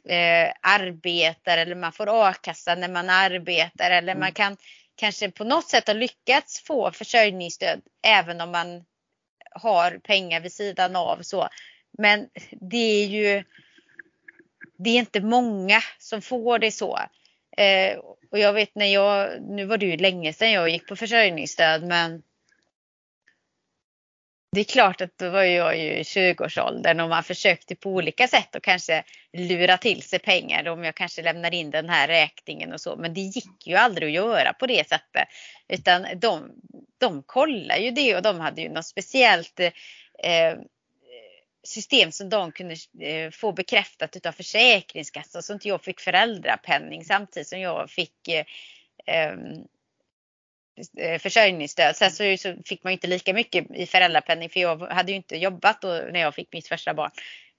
eh, 0.10 0.52
arbetar 0.62 1.58
eller 1.58 1.76
man 1.76 1.92
får 1.92 2.28
a-kassa 2.28 2.76
när 2.76 2.90
man 2.90 3.10
arbetar 3.10 3.92
eller 3.92 4.12
mm. 4.12 4.20
man 4.20 4.32
kan 4.32 4.58
kanske 4.96 5.32
på 5.32 5.44
något 5.44 5.70
sätt 5.70 5.88
ha 5.88 5.94
lyckats 5.94 6.64
få 6.64 6.92
försörjningsstöd 6.92 7.82
även 8.08 8.42
om 8.42 8.52
man 8.52 8.86
har 9.52 10.00
pengar 10.04 10.40
vid 10.40 10.54
sidan 10.54 10.96
av 10.96 11.22
så. 11.22 11.50
Men 11.98 12.30
det 12.52 13.04
är 13.04 13.06
ju 13.06 13.44
det 14.78 14.90
är 14.90 15.00
inte 15.00 15.22
många 15.22 15.82
som 16.00 16.22
får 16.22 16.60
det 16.60 16.72
så. 16.72 17.00
Eh, 17.58 17.98
och 18.32 18.40
jag 18.40 18.54
vet 18.54 18.76
när 18.76 18.94
jag, 18.94 19.42
nu 19.42 19.66
var 19.66 19.78
det 19.78 19.86
ju 19.86 19.98
länge 19.98 20.34
sedan 20.34 20.52
jag 20.52 20.70
gick 20.70 20.88
på 20.88 20.96
försörjningsstöd 20.96 21.84
men 21.84 22.24
det 24.56 24.62
är 24.62 24.64
klart 24.64 25.02
att 25.02 25.18
då 25.18 25.30
var 25.30 25.44
jag 25.44 25.78
ju 25.78 25.94
i 25.94 26.04
20-årsåldern 26.04 27.00
och 27.00 27.10
man 27.10 27.24
försökte 27.24 27.76
på 27.76 27.90
olika 27.90 28.28
sätt 28.28 28.56
att 28.56 28.64
kanske 28.64 29.04
lura 29.34 29.78
till 29.78 30.02
sig 30.02 30.20
pengar 30.20 30.68
om 30.68 30.84
jag 30.84 30.96
kanske 30.96 31.22
lämnar 31.22 31.54
in 31.54 31.72
den 31.72 31.90
här 31.90 32.08
räkningen 32.08 32.74
och 32.74 32.82
så. 32.82 32.96
Men 32.96 33.14
det 33.14 33.22
gick 33.22 33.68
ju 33.68 33.76
aldrig 33.76 34.08
att 34.08 34.26
göra 34.26 34.54
på 34.54 34.68
det 34.68 34.88
sättet. 34.90 35.28
Utan 35.68 36.06
de, 36.16 36.52
de 36.98 37.24
kollar 37.24 37.78
ju 37.78 37.92
det 37.92 38.16
och 38.16 38.22
de 38.22 38.40
hade 38.40 38.62
ju 38.62 38.70
något 38.70 38.86
speciellt 38.86 39.60
eh, 39.60 40.54
system 41.66 42.12
som 42.12 42.30
de 42.30 42.52
kunde 42.52 42.76
eh, 43.02 43.32
få 43.32 43.52
bekräftat 43.52 44.16
utav 44.16 44.32
Försäkringskassan 44.32 45.44
så 45.44 45.54
inte 45.54 45.68
jag 45.68 45.84
fick 45.84 46.00
föräldrapenning 46.00 47.06
samtidigt 47.06 47.48
som 47.48 47.60
jag 47.60 47.90
fick 47.90 48.28
eh, 48.28 48.46
ehm, 49.06 49.66
eh 50.98 51.20
försörjningsstöd. 51.20 51.96
Sen 51.96 52.12
så, 52.12 52.38
så 52.38 52.56
fick 52.66 52.84
man 52.84 52.94
inte 52.94 53.08
lika 53.08 53.34
mycket 53.34 53.72
i 53.72 53.86
föräldrapenning 53.86 54.50
för 54.50 54.60
jag 54.60 54.78
hade 54.78 55.12
ju 55.12 55.16
inte 55.16 55.38
jobbat 55.38 55.82
då 55.82 55.88
när 55.88 56.20
jag 56.20 56.36
fick 56.36 56.54
mitt 56.54 56.68
första 56.68 56.94
barn. 56.94 57.12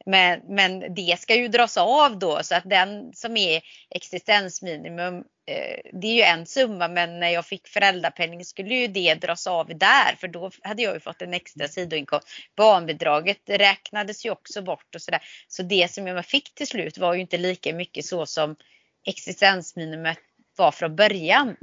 Men, 0.07 0.41
men 0.49 0.95
det 0.95 1.21
ska 1.21 1.35
ju 1.35 1.49
dras 1.49 1.77
av 1.77 2.19
då 2.19 2.43
så 2.43 2.55
att 2.55 2.71
den 2.71 3.13
som 3.15 3.37
är 3.37 3.63
existensminimum 3.91 5.17
eh, 5.47 5.81
det 5.93 6.07
är 6.07 6.15
ju 6.15 6.23
en 6.23 6.47
summa 6.47 6.89
men 6.89 7.21
när 7.21 7.29
jag 7.29 7.47
fick 7.47 7.69
föräldrapenning 7.69 8.45
skulle 8.45 8.75
ju 8.75 8.87
det 8.87 9.15
dras 9.15 9.47
av 9.47 9.67
där 9.79 10.17
för 10.21 10.29
då 10.29 10.51
hade 10.63 10.83
jag 10.83 10.95
ju 10.95 11.01
fått 11.01 11.23
en 11.23 11.35
extra 11.35 11.69
sidoinkomst. 11.69 12.29
Barnbidraget 12.57 13.41
räknades 13.47 14.27
ju 14.27 14.31
också 14.31 14.63
bort 14.63 14.95
och 14.95 15.03
sådär. 15.03 15.23
Så 15.49 15.63
det 15.63 15.93
som 15.93 16.07
jag 16.07 16.27
fick 16.27 16.55
till 16.55 16.67
slut 16.67 16.99
var 16.99 17.15
ju 17.15 17.21
inte 17.21 17.39
lika 17.39 17.75
mycket 17.75 18.05
så 18.05 18.27
som 18.27 18.57
existensminimumet 19.07 20.19
var 20.57 20.73
från 20.73 20.97
början. 20.97 21.57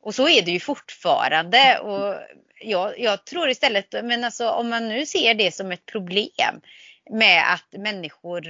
Och 0.00 0.14
så 0.14 0.28
är 0.28 0.42
det 0.42 0.50
ju 0.50 0.60
fortfarande. 0.60 1.78
Och 1.78 2.14
jag, 2.60 3.00
jag 3.00 3.24
tror 3.24 3.50
istället, 3.50 3.94
men 4.04 4.24
alltså 4.24 4.50
om 4.50 4.68
man 4.68 4.88
nu 4.88 5.06
ser 5.06 5.34
det 5.34 5.54
som 5.54 5.72
ett 5.72 5.86
problem 5.86 6.60
med 7.10 7.52
att 7.52 7.80
människor 7.80 8.44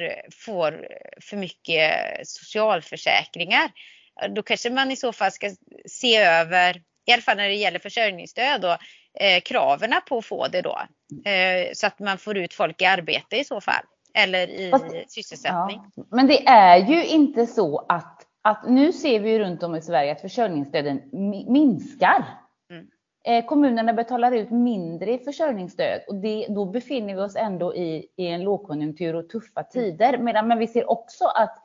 får 0.44 0.86
för 1.20 1.36
mycket 1.36 1.92
socialförsäkringar. 2.28 3.70
Då 4.30 4.42
kanske 4.42 4.70
man 4.70 4.90
i 4.90 4.96
så 4.96 5.12
fall 5.12 5.32
ska 5.32 5.50
se 5.86 6.16
över, 6.16 6.82
i 7.06 7.12
alla 7.12 7.22
fall 7.22 7.36
när 7.36 7.48
det 7.48 7.54
gäller 7.54 7.78
försörjningsstöd, 7.78 8.60
då, 8.60 8.76
eh, 9.20 9.40
kraven 9.44 9.94
på 10.08 10.18
att 10.18 10.26
få 10.26 10.48
det 10.48 10.62
då. 10.62 10.78
Eh, 11.30 11.72
så 11.72 11.86
att 11.86 11.98
man 11.98 12.18
får 12.18 12.36
ut 12.38 12.54
folk 12.54 12.82
i 12.82 12.84
arbete 12.84 13.36
i 13.36 13.44
så 13.44 13.60
fall. 13.60 13.84
Eller 14.14 14.48
i 14.48 14.70
Fast, 14.70 14.84
sysselsättning. 15.08 15.80
Ja. 15.96 16.04
Men 16.10 16.26
det 16.26 16.46
är 16.46 16.76
ju 16.76 17.04
inte 17.04 17.46
så 17.46 17.86
att, 17.88 18.22
att 18.42 18.68
nu 18.68 18.92
ser 18.92 19.20
vi 19.20 19.38
runt 19.38 19.62
om 19.62 19.74
i 19.74 19.82
Sverige 19.82 20.12
att 20.12 20.20
försörjningsstöden 20.20 21.02
minskar. 21.48 22.24
Eh, 23.28 23.44
kommunerna 23.44 23.92
betalar 23.92 24.32
ut 24.32 24.50
mindre 24.50 25.12
i 25.12 25.18
försörjningsstöd 25.18 26.00
och 26.08 26.14
det, 26.14 26.46
då 26.48 26.64
befinner 26.64 27.14
vi 27.14 27.20
oss 27.20 27.36
ändå 27.36 27.74
i, 27.74 28.06
i 28.16 28.26
en 28.26 28.42
lågkonjunktur 28.42 29.14
och 29.14 29.28
tuffa 29.28 29.62
tider. 29.62 30.18
Medan, 30.18 30.48
men 30.48 30.58
vi 30.58 30.66
ser 30.66 30.90
också 30.90 31.24
att, 31.24 31.58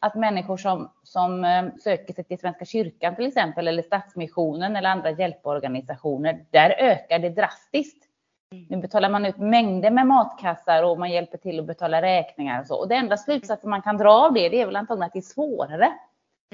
att 0.00 0.14
människor 0.14 0.56
som, 0.56 0.92
som 1.02 1.44
eh, 1.44 1.64
söker 1.84 2.14
sig 2.14 2.24
till 2.24 2.38
Svenska 2.38 2.64
kyrkan 2.64 3.16
till 3.16 3.26
exempel 3.26 3.68
eller 3.68 3.82
Stadsmissionen 3.82 4.76
eller 4.76 4.88
andra 4.88 5.10
hjälporganisationer, 5.10 6.44
där 6.50 6.70
ökar 6.70 7.18
det 7.18 7.28
drastiskt. 7.28 8.04
Mm. 8.52 8.66
Nu 8.68 8.76
betalar 8.76 9.10
man 9.10 9.26
ut 9.26 9.38
mängder 9.38 9.90
med 9.90 10.06
matkassar 10.06 10.82
och 10.82 10.98
man 10.98 11.10
hjälper 11.10 11.38
till 11.38 11.60
att 11.60 11.66
betala 11.66 12.02
räkningar 12.02 12.60
och 12.60 12.66
så. 12.66 12.80
Och 12.80 12.88
det 12.88 12.94
enda 12.94 13.16
slutsatsen 13.16 13.70
man 13.70 13.82
kan 13.82 13.96
dra 13.96 14.10
av 14.10 14.32
det, 14.32 14.48
det 14.48 14.60
är 14.60 14.66
väl 14.66 14.76
antagligen 14.76 15.06
att 15.06 15.12
det 15.12 15.18
är 15.18 15.20
svårare 15.20 15.92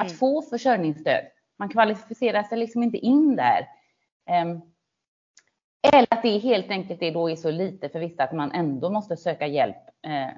att 0.00 0.07
mm. 0.07 0.17
få 0.17 0.43
försörjningsstöd. 0.43 1.25
Man 1.59 1.69
kvalificerar 1.69 2.43
sig 2.43 2.59
liksom 2.59 2.83
inte 2.83 2.99
in 2.99 3.37
där. 3.37 3.78
Ehm, 4.29 4.61
eller 5.93 6.07
att 6.11 6.23
det 6.23 6.39
helt 6.39 6.71
enkelt 6.71 7.03
är 7.03 7.13
då 7.13 7.31
är 7.31 7.37
så 7.37 7.51
lite 7.51 7.89
för 7.89 7.99
vissa 7.99 8.23
att 8.23 8.33
man 8.33 8.53
ändå 8.53 8.91
måste 8.91 9.17
söka 9.17 9.47
hjälp 9.47 9.77
eh, 10.07 10.29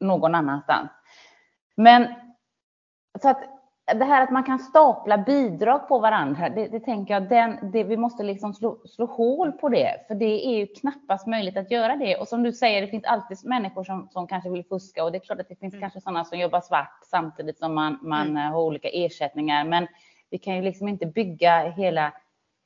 någon 0.00 0.34
annanstans. 0.34 0.90
Men 1.76 2.14
så 3.22 3.28
att 3.28 3.42
det 3.94 4.04
här 4.04 4.22
att 4.22 4.30
man 4.30 4.44
kan 4.44 4.58
stapla 4.58 5.18
bidrag 5.18 5.88
på 5.88 5.98
varandra, 5.98 6.48
det, 6.48 6.68
det 6.68 6.80
tänker 6.80 7.14
jag, 7.14 7.28
den, 7.28 7.70
det, 7.72 7.84
vi 7.84 7.96
måste 7.96 8.22
liksom 8.22 8.54
slå, 8.54 8.78
slå 8.84 9.06
hål 9.06 9.52
på 9.52 9.68
det, 9.68 10.04
för 10.08 10.14
det 10.14 10.46
är 10.46 10.58
ju 10.58 10.66
knappast 10.66 11.26
möjligt 11.26 11.56
att 11.56 11.70
göra 11.70 11.96
det. 11.96 12.16
Och 12.16 12.28
som 12.28 12.42
du 12.42 12.52
säger, 12.52 12.82
det 12.82 12.88
finns 12.88 13.04
alltid 13.04 13.38
människor 13.44 13.84
som, 13.84 14.08
som 14.10 14.26
kanske 14.26 14.50
vill 14.50 14.64
fuska 14.64 15.04
och 15.04 15.12
det 15.12 15.18
är 15.18 15.20
klart 15.20 15.40
att 15.40 15.48
det 15.48 15.56
finns 15.56 15.74
mm. 15.74 15.80
kanske 15.80 16.00
sådana 16.00 16.24
som 16.24 16.38
jobbar 16.38 16.60
svart 16.60 16.98
samtidigt 17.10 17.58
som 17.58 17.74
man, 17.74 17.98
man 18.02 18.30
mm. 18.30 18.52
har 18.52 18.60
olika 18.60 18.88
ersättningar. 18.88 19.64
Men 19.64 19.86
vi 20.30 20.38
kan 20.38 20.56
ju 20.56 20.62
liksom 20.62 20.88
inte 20.88 21.06
bygga 21.06 21.70
hela 21.70 22.12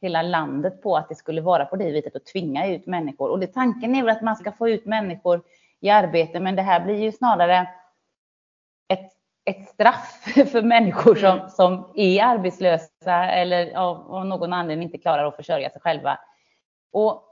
hela 0.01 0.23
landet 0.23 0.83
på 0.83 0.97
att 0.97 1.09
det 1.09 1.15
skulle 1.15 1.41
vara 1.41 1.65
på 1.65 1.77
det 1.77 1.91
viset 1.91 2.17
och 2.17 2.25
tvinga 2.25 2.67
ut 2.67 2.87
människor. 2.87 3.29
Och 3.29 3.41
det, 3.41 3.47
tanken 3.47 3.95
är 3.95 4.03
väl 4.03 4.17
att 4.17 4.23
man 4.23 4.37
ska 4.37 4.53
få 4.53 4.69
ut 4.69 4.87
människor 4.87 5.43
i 5.81 5.91
arbete, 5.91 6.41
men 6.41 6.57
det 6.57 6.63
här 6.63 6.81
blir 6.81 6.97
ju 6.97 7.13
snarare 7.13 7.69
ett, 8.89 9.13
ett 9.45 9.69
straff 9.69 10.23
för 10.53 10.63
människor 10.63 11.15
som, 11.15 11.39
mm. 11.39 11.49
som 11.49 11.93
är 11.95 12.25
arbetslösa 12.25 13.25
eller 13.31 13.77
av, 13.77 14.15
av 14.15 14.27
någon 14.27 14.53
anledning 14.53 14.87
inte 14.87 14.99
klarar 14.99 15.25
att 15.25 15.37
försörja 15.37 15.71
sig 15.71 15.81
själva. 15.81 16.19
Och, 16.93 17.25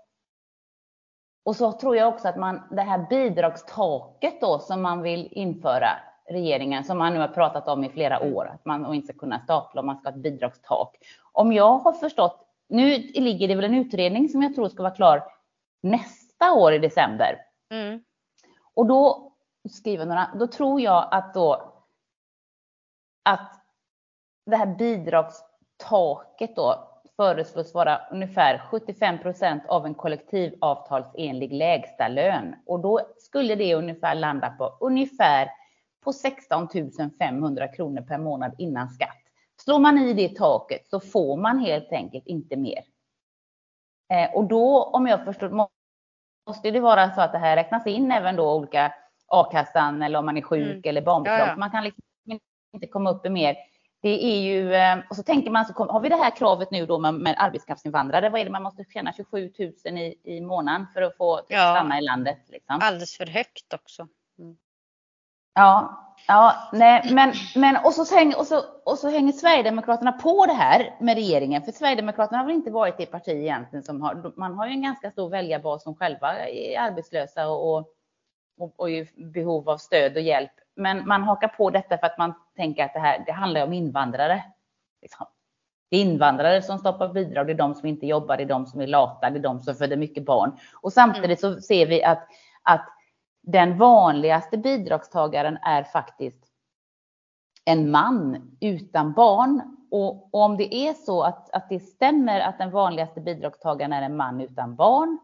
och 1.44 1.56
så 1.56 1.72
tror 1.72 1.96
jag 1.96 2.08
också 2.08 2.28
att 2.28 2.36
man, 2.36 2.62
det 2.70 2.82
här 2.82 3.06
bidragstaket 3.10 4.40
då 4.40 4.58
som 4.58 4.82
man 4.82 5.02
vill 5.02 5.28
införa, 5.30 5.88
regeringen, 6.28 6.84
som 6.84 6.98
man 6.98 7.14
nu 7.14 7.20
har 7.20 7.28
pratat 7.28 7.68
om 7.68 7.84
i 7.84 7.88
flera 7.88 8.20
år, 8.20 8.50
att 8.54 8.64
man 8.64 8.94
inte 8.94 9.12
ska 9.12 9.18
kunna 9.18 9.40
stapla 9.40 9.80
om 9.80 9.86
man 9.86 9.96
ska 9.96 10.08
ha 10.08 10.16
ett 10.16 10.22
bidragstak. 10.22 10.96
Om 11.32 11.52
jag 11.52 11.78
har 11.78 11.92
förstått 11.92 12.47
nu 12.68 12.98
ligger 12.98 13.48
det 13.48 13.54
väl 13.54 13.64
en 13.64 13.74
utredning 13.74 14.28
som 14.28 14.42
jag 14.42 14.54
tror 14.54 14.68
ska 14.68 14.82
vara 14.82 14.94
klar 14.94 15.24
nästa 15.82 16.52
år 16.52 16.72
i 16.72 16.78
december. 16.78 17.38
Mm. 17.70 18.00
Och 18.74 18.86
då 18.86 19.32
skriver 19.70 20.06
några, 20.06 20.30
då 20.38 20.46
tror 20.46 20.80
jag 20.80 21.08
att 21.10 21.34
då 21.34 21.74
att 23.22 23.64
det 24.46 24.56
här 24.56 24.76
bidragstaket 24.76 26.56
då 26.56 26.88
föreslås 27.16 27.74
vara 27.74 28.00
ungefär 28.10 28.58
75 28.58 29.18
procent 29.18 29.62
av 29.68 29.86
en 29.86 29.94
kollektivavtalsenlig 29.94 31.52
lägsta 31.52 32.08
lön 32.08 32.54
och 32.66 32.80
då 32.80 33.00
skulle 33.18 33.54
det 33.54 33.74
ungefär 33.74 34.14
landa 34.14 34.50
på 34.50 34.76
ungefär 34.80 35.50
på 36.04 36.12
16 36.12 36.68
500 37.18 37.68
kronor 37.68 38.02
per 38.02 38.18
månad 38.18 38.54
innan 38.58 38.88
skatt. 38.88 39.27
Slår 39.62 39.78
man 39.78 39.98
i 39.98 40.12
det 40.12 40.36
taket 40.36 40.88
så 40.90 41.00
får 41.00 41.36
man 41.36 41.58
helt 41.58 41.92
enkelt 41.92 42.26
inte 42.26 42.56
mer. 42.56 42.84
Eh, 44.12 44.34
och 44.34 44.44
då, 44.44 44.82
om 44.82 45.06
jag 45.06 45.24
förstår, 45.24 45.68
måste 46.46 46.70
det 46.70 46.80
vara 46.80 47.10
så 47.14 47.20
att 47.20 47.32
det 47.32 47.38
här 47.38 47.56
räknas 47.56 47.86
in 47.86 48.12
även 48.12 48.36
då 48.36 48.54
olika 48.54 48.92
a-kassan 49.26 50.02
eller 50.02 50.18
om 50.18 50.26
man 50.26 50.36
är 50.36 50.42
sjuk 50.42 50.70
mm. 50.70 50.82
eller 50.84 51.02
barnbidrag. 51.02 51.38
Ja, 51.38 51.46
ja. 51.46 51.56
Man 51.56 51.70
kan 51.70 51.84
liksom 51.84 52.02
inte 52.72 52.86
komma 52.86 53.10
upp 53.10 53.26
i 53.26 53.30
mer. 53.30 53.56
Det 54.00 54.24
är 54.24 54.40
ju, 54.40 54.74
eh, 54.74 54.98
och 55.10 55.16
så 55.16 55.22
tänker 55.22 55.50
man, 55.50 55.64
så 55.64 55.84
har 55.84 56.00
vi 56.00 56.08
det 56.08 56.16
här 56.16 56.36
kravet 56.36 56.70
nu 56.70 56.86
då 56.86 56.98
med, 56.98 57.14
med 57.14 57.34
arbetskraftsinvandrare, 57.38 58.30
vad 58.30 58.40
är 58.40 58.44
det 58.44 58.50
man 58.50 58.62
måste 58.62 58.84
tjäna 58.84 59.12
27 59.12 59.52
000 59.58 59.98
i, 59.98 60.20
i 60.24 60.40
månaden 60.40 60.86
för 60.94 61.02
att 61.02 61.16
få 61.16 61.40
ja. 61.48 61.74
stanna 61.74 61.98
i 61.98 62.02
landet? 62.02 62.38
Liksom. 62.48 62.78
Alldeles 62.82 63.16
för 63.16 63.26
högt 63.26 63.74
också. 63.74 64.08
Mm. 64.38 64.56
Ja, 65.54 66.04
Ja, 66.30 66.68
nej, 66.72 67.10
men, 67.12 67.32
men 67.54 67.76
och, 67.84 67.92
så 67.92 68.14
häng, 68.14 68.34
och, 68.34 68.46
så, 68.46 68.62
och 68.84 68.98
så 68.98 69.08
hänger 69.08 69.32
Sverigedemokraterna 69.32 70.12
på 70.12 70.46
det 70.46 70.52
här 70.52 70.94
med 71.00 71.14
regeringen. 71.14 71.62
För 71.62 71.72
Sverigedemokraterna 71.72 72.38
har 72.38 72.46
väl 72.46 72.54
inte 72.54 72.70
varit 72.70 72.98
det 72.98 73.06
parti 73.06 73.28
egentligen 73.28 73.82
som 73.82 74.02
har, 74.02 74.32
man 74.36 74.54
har 74.54 74.66
ju 74.66 74.72
en 74.72 74.82
ganska 74.82 75.10
stor 75.10 75.30
väljarbas 75.30 75.82
som 75.82 75.94
själva 75.94 76.48
är 76.48 76.80
arbetslösa 76.80 77.48
och, 77.48 77.76
och, 78.58 78.74
och 78.76 78.90
i 78.90 79.08
behov 79.16 79.68
av 79.68 79.76
stöd 79.76 80.16
och 80.16 80.22
hjälp. 80.22 80.50
Men 80.76 81.08
man 81.08 81.22
hakar 81.22 81.48
på 81.48 81.70
detta 81.70 81.98
för 81.98 82.06
att 82.06 82.18
man 82.18 82.34
tänker 82.56 82.84
att 82.84 82.94
det 82.94 83.00
här, 83.00 83.22
det 83.26 83.32
handlar 83.32 83.64
om 83.64 83.72
invandrare. 83.72 84.44
Liksom. 85.02 85.26
Det 85.90 85.96
är 85.96 86.00
invandrare 86.00 86.62
som 86.62 86.78
stoppar 86.78 87.08
bidrag, 87.08 87.46
det 87.46 87.52
är 87.52 87.54
de 87.54 87.74
som 87.74 87.88
inte 87.88 88.06
jobbar, 88.06 88.36
det 88.36 88.42
är 88.42 88.48
de 88.48 88.66
som 88.66 88.80
är 88.80 88.86
lata, 88.86 89.30
det 89.30 89.38
är 89.38 89.42
de 89.42 89.60
som 89.60 89.74
föder 89.74 89.96
mycket 89.96 90.24
barn. 90.24 90.58
Och 90.74 90.92
samtidigt 90.92 91.40
så 91.40 91.60
ser 91.60 91.86
vi 91.86 92.04
att, 92.04 92.28
att 92.62 92.88
den 93.52 93.78
vanligaste 93.78 94.58
bidragstagaren 94.58 95.56
är 95.56 95.82
faktiskt 95.82 96.44
en 97.64 97.90
man 97.90 98.50
utan 98.60 99.12
barn. 99.12 99.76
Och, 99.90 100.34
och, 100.34 100.44
om 100.44 100.56
det 100.56 100.74
är 100.74 100.94
så 100.94 101.22
att, 101.22 101.50
att 101.50 101.68
det 101.68 101.80
stämmer 101.80 102.40
att 102.40 102.58
den 102.58 102.70
vanligaste 102.70 103.20
bidragstagaren 103.20 103.92
är 103.92 104.02
en 104.02 104.16
man 104.16 104.40
utan 104.40 104.76
barn, 104.76 105.18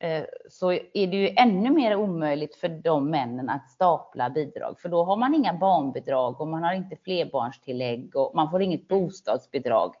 eh, 0.00 0.24
så 0.50 0.72
är 0.72 1.06
det 1.06 1.16
ju 1.16 1.28
ännu 1.28 1.70
mer 1.70 1.96
omöjligt 1.96 2.56
för 2.56 2.68
de 2.68 3.10
männen 3.10 3.50
att 3.50 3.70
stapla 3.70 4.30
bidrag, 4.30 4.80
för 4.80 4.88
då 4.88 5.04
har 5.04 5.16
man 5.16 5.34
inga 5.34 5.54
barnbidrag 5.54 6.40
och 6.40 6.48
man 6.48 6.62
har 6.62 6.72
inte 6.72 6.96
flerbarnstillägg 6.96 8.16
och 8.16 8.34
man 8.34 8.50
får 8.50 8.62
inget 8.62 8.88
bostadsbidrag. 8.88 9.94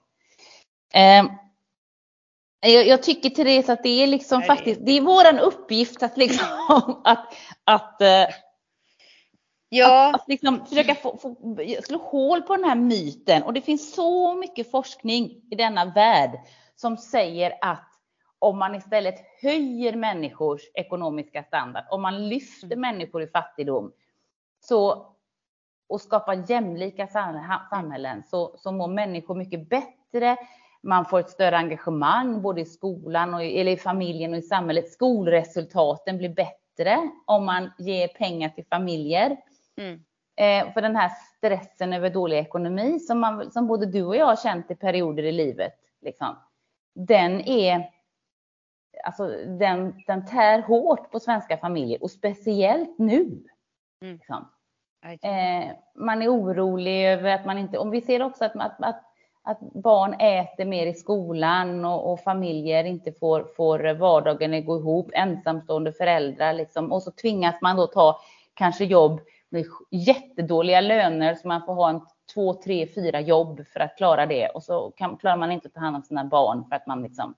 Eh, 0.94 1.24
jag, 2.60 2.86
jag 2.86 3.02
tycker 3.02 3.30
Therese 3.30 3.68
att 3.68 3.82
det 3.82 4.02
är 4.02 4.06
liksom 4.06 4.38
Nej, 4.38 4.46
faktiskt, 4.46 4.80
det 4.86 4.92
är 4.92 5.00
våran 5.00 5.38
uppgift 5.38 6.02
att 6.02 6.16
liksom 6.16 6.46
att, 7.04 7.34
att 7.64 8.02
eh, 8.02 8.26
Ja. 9.70 10.08
Att, 10.08 10.14
att 10.14 10.28
liksom 10.28 10.66
försöka 10.66 10.94
få, 10.94 11.16
få, 11.16 11.56
slå 11.82 11.98
hål 11.98 12.42
på 12.42 12.56
den 12.56 12.64
här 12.64 12.76
myten. 12.76 13.42
Och 13.42 13.52
det 13.52 13.60
finns 13.60 13.94
så 13.94 14.34
mycket 14.34 14.70
forskning 14.70 15.42
i 15.50 15.54
denna 15.54 15.84
värld 15.84 16.30
som 16.76 16.96
säger 16.96 17.52
att 17.60 17.88
om 18.38 18.58
man 18.58 18.74
istället 18.74 19.14
höjer 19.42 19.96
människors 19.96 20.60
ekonomiska 20.74 21.42
standard, 21.42 21.84
om 21.90 22.02
man 22.02 22.28
lyfter 22.28 22.66
mm. 22.66 22.80
människor 22.80 23.22
i 23.22 23.26
fattigdom 23.26 23.92
så, 24.60 25.06
och 25.88 26.00
skapar 26.00 26.50
jämlika 26.50 27.06
samhällen 27.70 28.22
så, 28.30 28.56
så 28.58 28.72
mår 28.72 28.88
människor 28.88 29.34
mycket 29.34 29.68
bättre 29.68 30.36
man 30.82 31.04
får 31.04 31.20
ett 31.20 31.30
större 31.30 31.56
engagemang 31.56 32.42
både 32.42 32.60
i 32.60 32.64
skolan 32.64 33.34
och 33.34 33.42
eller 33.42 33.72
i 33.72 33.76
familjen 33.76 34.32
och 34.32 34.38
i 34.38 34.42
samhället. 34.42 34.88
Skolresultaten 34.88 36.18
blir 36.18 36.28
bättre. 36.28 36.58
bättre 36.78 37.10
om 37.24 37.44
man 37.44 37.70
ger 37.78 38.08
pengar 38.08 38.48
till 38.48 38.64
familjer. 38.66 39.36
Mm. 39.76 40.04
Eh, 40.36 40.72
för 40.72 40.82
den 40.82 40.96
här 40.96 41.10
stressen 41.36 41.92
över 41.92 42.10
dålig 42.10 42.38
ekonomi 42.38 42.98
som, 42.98 43.20
man, 43.20 43.50
som 43.50 43.66
både 43.66 43.86
du 43.86 44.04
och 44.04 44.16
jag 44.16 44.26
har 44.26 44.36
känt 44.36 44.70
i 44.70 44.74
perioder 44.74 45.22
i 45.22 45.32
livet, 45.32 45.74
liksom, 46.00 46.36
den 46.94 47.40
är 47.40 47.90
Alltså 49.04 49.28
den, 49.46 50.02
den 50.06 50.26
tär 50.26 50.62
hårt 50.62 51.10
på 51.10 51.20
svenska 51.20 51.56
familjer 51.56 52.02
och 52.02 52.10
speciellt 52.10 52.98
nu. 52.98 53.44
Mm. 54.02 54.14
Liksom. 54.14 54.48
Eh, 55.22 55.70
man 55.94 56.22
är 56.22 56.28
orolig 56.28 57.06
över 57.06 57.34
att 57.34 57.46
man 57.46 57.58
inte, 57.58 57.78
om 57.78 57.90
vi 57.90 58.00
ser 58.00 58.22
också 58.22 58.44
att, 58.44 58.56
att, 58.56 58.82
att, 58.82 59.02
att 59.42 59.60
barn 59.60 60.14
äter 60.14 60.64
mer 60.64 60.86
i 60.86 60.94
skolan 60.94 61.84
och, 61.84 62.12
och, 62.12 62.20
familjer 62.20 62.84
inte 62.84 63.12
får, 63.12 63.44
får 63.56 63.94
vardagen 63.94 64.54
att 64.54 64.66
gå 64.66 64.78
ihop, 64.78 65.10
ensamstående 65.12 65.92
föräldrar 65.92 66.52
liksom, 66.52 66.92
och 66.92 67.02
så 67.02 67.10
tvingas 67.10 67.60
man 67.62 67.76
då 67.76 67.86
ta 67.86 68.20
kanske 68.54 68.84
jobb 68.84 69.20
med 69.48 69.64
jättedåliga 69.90 70.80
löner 70.80 71.34
så 71.34 71.48
man 71.48 71.66
får 71.66 71.74
ha 71.74 71.90
en 71.90 72.00
två, 72.34 72.54
tre, 72.54 72.86
fyra 72.86 73.20
jobb 73.20 73.66
för 73.66 73.80
att 73.80 73.96
klara 73.96 74.26
det 74.26 74.48
och 74.48 74.62
så 74.62 74.90
kan, 74.90 75.16
klarar 75.16 75.36
man 75.36 75.52
inte 75.52 75.68
att 75.68 75.74
ta 75.74 75.80
hand 75.80 75.96
om 75.96 76.02
sina 76.02 76.24
barn 76.24 76.64
för 76.68 76.76
att 76.76 76.86
man 76.86 77.02
liksom 77.02 77.34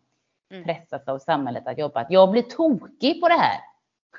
mm. 0.50 0.64
pressas 0.64 1.08
av 1.08 1.18
samhället 1.18 1.66
att 1.66 1.78
jobba. 1.78 2.06
Jag 2.10 2.30
blir 2.30 2.42
tokig 2.42 3.20
på 3.20 3.28
det 3.28 3.34
här. 3.34 3.69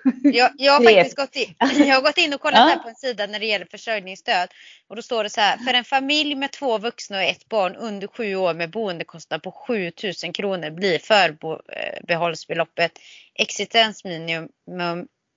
Jag, 0.24 0.52
jag, 0.58 0.74
har 0.74 0.84
faktiskt 0.84 1.16
gått 1.16 1.36
in, 1.36 1.56
jag 1.60 1.96
har 1.96 2.02
gått 2.02 2.18
in 2.18 2.34
och 2.34 2.42
kollat 2.42 2.60
ja. 2.60 2.66
här 2.66 2.78
på 2.78 2.90
en 2.90 2.96
sida 2.96 3.28
när 3.28 3.40
det 3.40 3.46
gäller 3.46 3.68
försörjningsstöd. 3.72 4.50
Och 4.88 4.96
då 4.96 5.02
står 5.02 5.24
det 5.24 5.30
så 5.30 5.42
här. 5.42 5.58
För 5.58 5.74
en 5.74 5.84
familj 5.84 6.36
med 6.36 6.52
två 6.52 6.78
vuxna 6.78 7.18
och 7.18 7.24
ett 7.24 7.50
barn 7.50 7.76
under 7.76 8.08
sju 8.08 8.36
år 8.36 8.54
med 8.54 8.70
boendekostnad 8.70 9.44
på 9.44 9.52
7000 9.52 10.34
kronor 10.34 10.70
blir 10.70 11.00
förbehållsbeloppet 11.00 13.00
existensminimum 13.34 14.50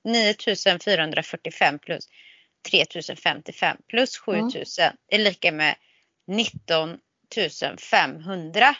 9445 0.04 1.78
plus 1.78 2.08
3055 2.70 3.76
plus 3.88 4.18
7000 4.18 4.84
mm. 4.84 4.96
är 5.08 5.18
lika 5.18 5.52
med 5.52 5.74
19 6.26 6.98
500. 7.90 8.76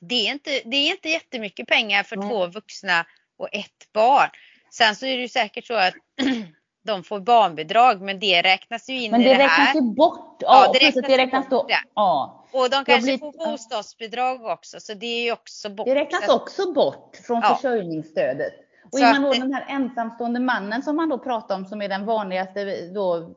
Det 0.00 0.26
är 0.26 0.32
inte, 0.32 0.62
det 0.64 0.76
är 0.76 0.90
inte 0.90 1.08
jättemycket 1.08 1.66
pengar 1.66 2.02
för 2.02 2.16
mm. 2.16 2.28
två 2.28 2.46
vuxna 2.46 3.06
och 3.36 3.48
ett 3.52 3.92
barn. 3.92 4.30
Sen 4.70 4.94
så 4.94 5.06
är 5.06 5.16
det 5.16 5.22
ju 5.22 5.28
säkert 5.28 5.66
så 5.66 5.74
att 5.74 5.94
de 6.84 7.04
får 7.04 7.20
barnbidrag 7.20 8.00
men 8.00 8.20
det 8.20 8.42
räknas 8.42 8.88
ju 8.88 9.02
in 9.02 9.10
men 9.10 9.20
i 9.20 9.24
det 9.24 9.30
här. 9.30 9.38
Men 9.38 9.48
det 9.48 9.54
räknas 9.54 9.74
ju 9.74 9.94
bort. 9.94 10.36
Ja, 10.40 10.72
det 10.72 10.78
räknas, 10.78 11.04
det 11.06 11.18
räknas 11.18 11.46
då. 11.50 11.66
Ja. 11.94 12.46
Och 12.52 12.70
de 12.70 12.84
kanske 12.84 13.02
blir... 13.02 13.18
får 13.18 13.32
bostadsbidrag 13.32 14.44
också 14.44 14.80
så 14.80 14.94
det 14.94 15.06
är 15.06 15.24
ju 15.24 15.32
också 15.32 15.70
bort. 15.70 15.86
Det 15.86 15.94
räknas 15.94 16.28
också 16.28 16.72
bort 16.72 17.16
från 17.26 17.40
ja. 17.40 17.54
försörjningsstödet. 17.54 18.52
Och 18.92 18.98
så 18.98 19.04
man 19.04 19.22
då 19.22 19.32
den 19.32 19.54
här 19.54 19.64
ensamstående 19.68 20.40
mannen 20.40 20.82
som 20.82 20.96
man 20.96 21.08
då 21.08 21.18
pratar 21.18 21.54
om 21.54 21.66
som 21.66 21.82
är 21.82 21.88
den 21.88 22.06
vanligaste 22.06 22.88
då 22.94 23.34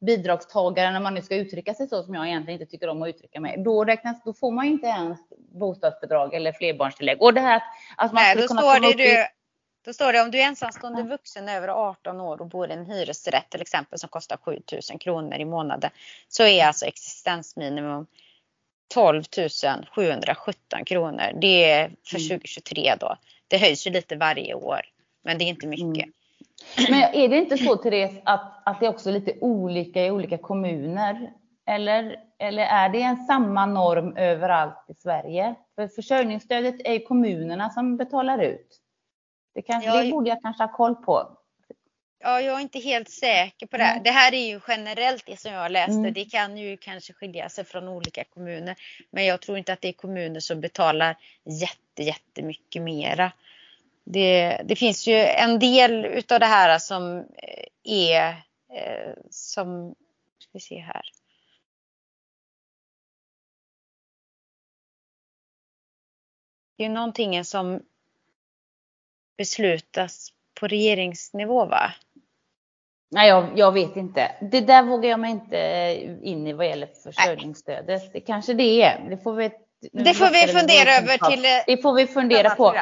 bidragstagaren, 0.00 0.92
när 0.92 1.00
man 1.00 1.14
nu 1.14 1.22
ska 1.22 1.36
uttrycka 1.36 1.74
sig 1.74 1.88
så 1.88 2.02
som 2.02 2.14
jag 2.14 2.26
egentligen 2.26 2.60
inte 2.60 2.70
tycker 2.70 2.88
om 2.88 3.02
att 3.02 3.08
uttrycka 3.08 3.40
mig, 3.40 3.62
då 3.64 3.84
räknas, 3.84 4.22
då 4.24 4.34
får 4.34 4.52
man 4.52 4.64
inte 4.64 4.86
ens 4.86 5.18
bostadsbidrag 5.60 6.34
eller 6.34 6.52
flerbarnstillägg. 6.52 7.22
Och 7.22 7.34
det 7.34 7.40
här 7.40 7.62
att 7.96 8.12
man 8.12 8.22
Nej, 8.22 8.36
då 8.36 8.42
står 8.42 8.80
det 8.80 9.04
du, 9.04 9.26
då 9.88 9.92
står 9.92 10.12
det 10.12 10.20
om 10.20 10.30
du 10.30 10.40
är 10.40 10.46
ensamstående 10.46 11.02
vuxen 11.02 11.48
över 11.48 11.68
18 11.68 12.20
år 12.20 12.40
och 12.40 12.46
bor 12.46 12.70
i 12.70 12.72
en 12.72 12.86
hyresrätt 12.86 13.50
till 13.50 13.60
exempel 13.60 13.98
som 13.98 14.08
kostar 14.08 14.36
7000 14.36 14.98
kronor 14.98 15.34
i 15.34 15.44
månaden 15.44 15.90
så 16.28 16.42
är 16.42 16.64
alltså 16.64 16.86
existensminimum 16.86 18.06
12 18.94 19.22
717 19.94 20.84
kronor. 20.84 21.32
Det 21.40 21.70
är 21.70 21.88
för 21.88 22.28
2023 22.28 22.86
mm. 22.86 22.98
då. 23.00 23.16
Det 23.48 23.58
höjs 23.58 23.86
ju 23.86 23.90
lite 23.90 24.16
varje 24.16 24.54
år, 24.54 24.80
men 25.24 25.38
det 25.38 25.44
är 25.44 25.48
inte 25.48 25.66
mycket. 25.66 26.04
Mm. 26.04 26.90
Men 26.90 27.14
är 27.14 27.28
det 27.28 27.36
inte 27.36 27.58
så 27.58 27.76
Therese 27.76 28.20
att, 28.24 28.62
att 28.64 28.80
det 28.80 28.86
är 28.86 28.90
också 28.90 29.10
lite 29.10 29.32
olika 29.40 30.06
i 30.06 30.10
olika 30.10 30.38
kommuner? 30.38 31.32
Eller, 31.66 32.16
eller 32.38 32.62
är 32.62 32.88
det 32.88 33.02
en 33.02 33.26
samma 33.26 33.66
norm 33.66 34.16
överallt 34.16 34.84
i 34.88 34.94
Sverige? 34.94 35.54
För 35.74 35.88
försörjningsstödet 35.88 36.74
är 36.84 37.06
kommunerna 37.06 37.70
som 37.70 37.96
betalar 37.96 38.38
ut. 38.38 38.80
Det, 39.58 39.62
kan, 39.62 39.82
ja, 39.82 40.02
det 40.02 40.10
borde 40.10 40.28
jag 40.28 40.42
kanske 40.42 40.62
ha 40.62 40.72
koll 40.72 40.94
på. 40.94 41.38
Ja, 42.18 42.40
jag 42.40 42.56
är 42.56 42.60
inte 42.60 42.78
helt 42.78 43.10
säker 43.10 43.66
på 43.66 43.76
det. 43.76 43.84
Mm. 43.84 44.02
Det 44.02 44.10
här 44.10 44.34
är 44.34 44.46
ju 44.46 44.60
generellt 44.68 45.26
det 45.26 45.40
som 45.40 45.52
jag 45.52 45.72
läste. 45.72 45.92
Mm. 45.92 46.12
Det 46.12 46.24
kan 46.24 46.56
ju 46.56 46.76
kanske 46.76 47.12
skilja 47.12 47.48
sig 47.48 47.64
från 47.64 47.88
olika 47.88 48.24
kommuner. 48.24 48.76
Men 49.10 49.26
jag 49.26 49.40
tror 49.40 49.58
inte 49.58 49.72
att 49.72 49.80
det 49.80 49.88
är 49.88 49.92
kommuner 49.92 50.40
som 50.40 50.60
betalar 50.60 51.16
jätte, 51.44 52.02
jättemycket 52.02 52.82
mera 52.82 53.32
det, 54.12 54.60
det 54.64 54.76
finns 54.76 55.06
ju 55.06 55.14
en 55.14 55.58
del 55.58 56.04
utav 56.04 56.40
det 56.40 56.46
här 56.46 56.78
som 56.78 57.18
eh, 57.18 57.66
är 57.82 58.28
eh, 58.72 59.14
som, 59.30 59.94
ska 60.38 60.50
vi 60.52 60.60
se 60.60 60.78
här. 60.78 61.02
Det 66.76 66.84
är 66.84 66.88
någonting 66.88 67.44
som 67.44 67.82
beslutas 69.38 70.28
på 70.60 70.66
regeringsnivå 70.66 71.64
va? 71.66 71.92
Nej, 73.10 73.28
jag, 73.28 73.48
jag, 73.56 73.72
vet 73.72 73.96
inte. 73.96 74.32
Det 74.40 74.60
där 74.60 74.82
vågar 74.82 75.10
jag 75.10 75.20
mig 75.20 75.30
inte 75.30 75.58
in 76.22 76.46
i 76.46 76.52
vad 76.52 76.66
gäller 76.66 76.88
försörjningsstödet. 77.04 78.12
Det 78.12 78.20
kanske 78.20 78.54
det 78.54 78.82
är. 78.82 79.10
Det 79.10 79.18
får 79.18 79.34
vi, 79.34 79.50
det 79.92 80.14
får 80.14 80.30
vi 80.30 80.52
fundera 80.52 80.90
över 80.90 81.30
till. 81.30 81.42
Det 81.66 81.82
får 81.82 81.94
vi 81.94 82.06
fundera 82.06 82.50
på. 82.50 82.74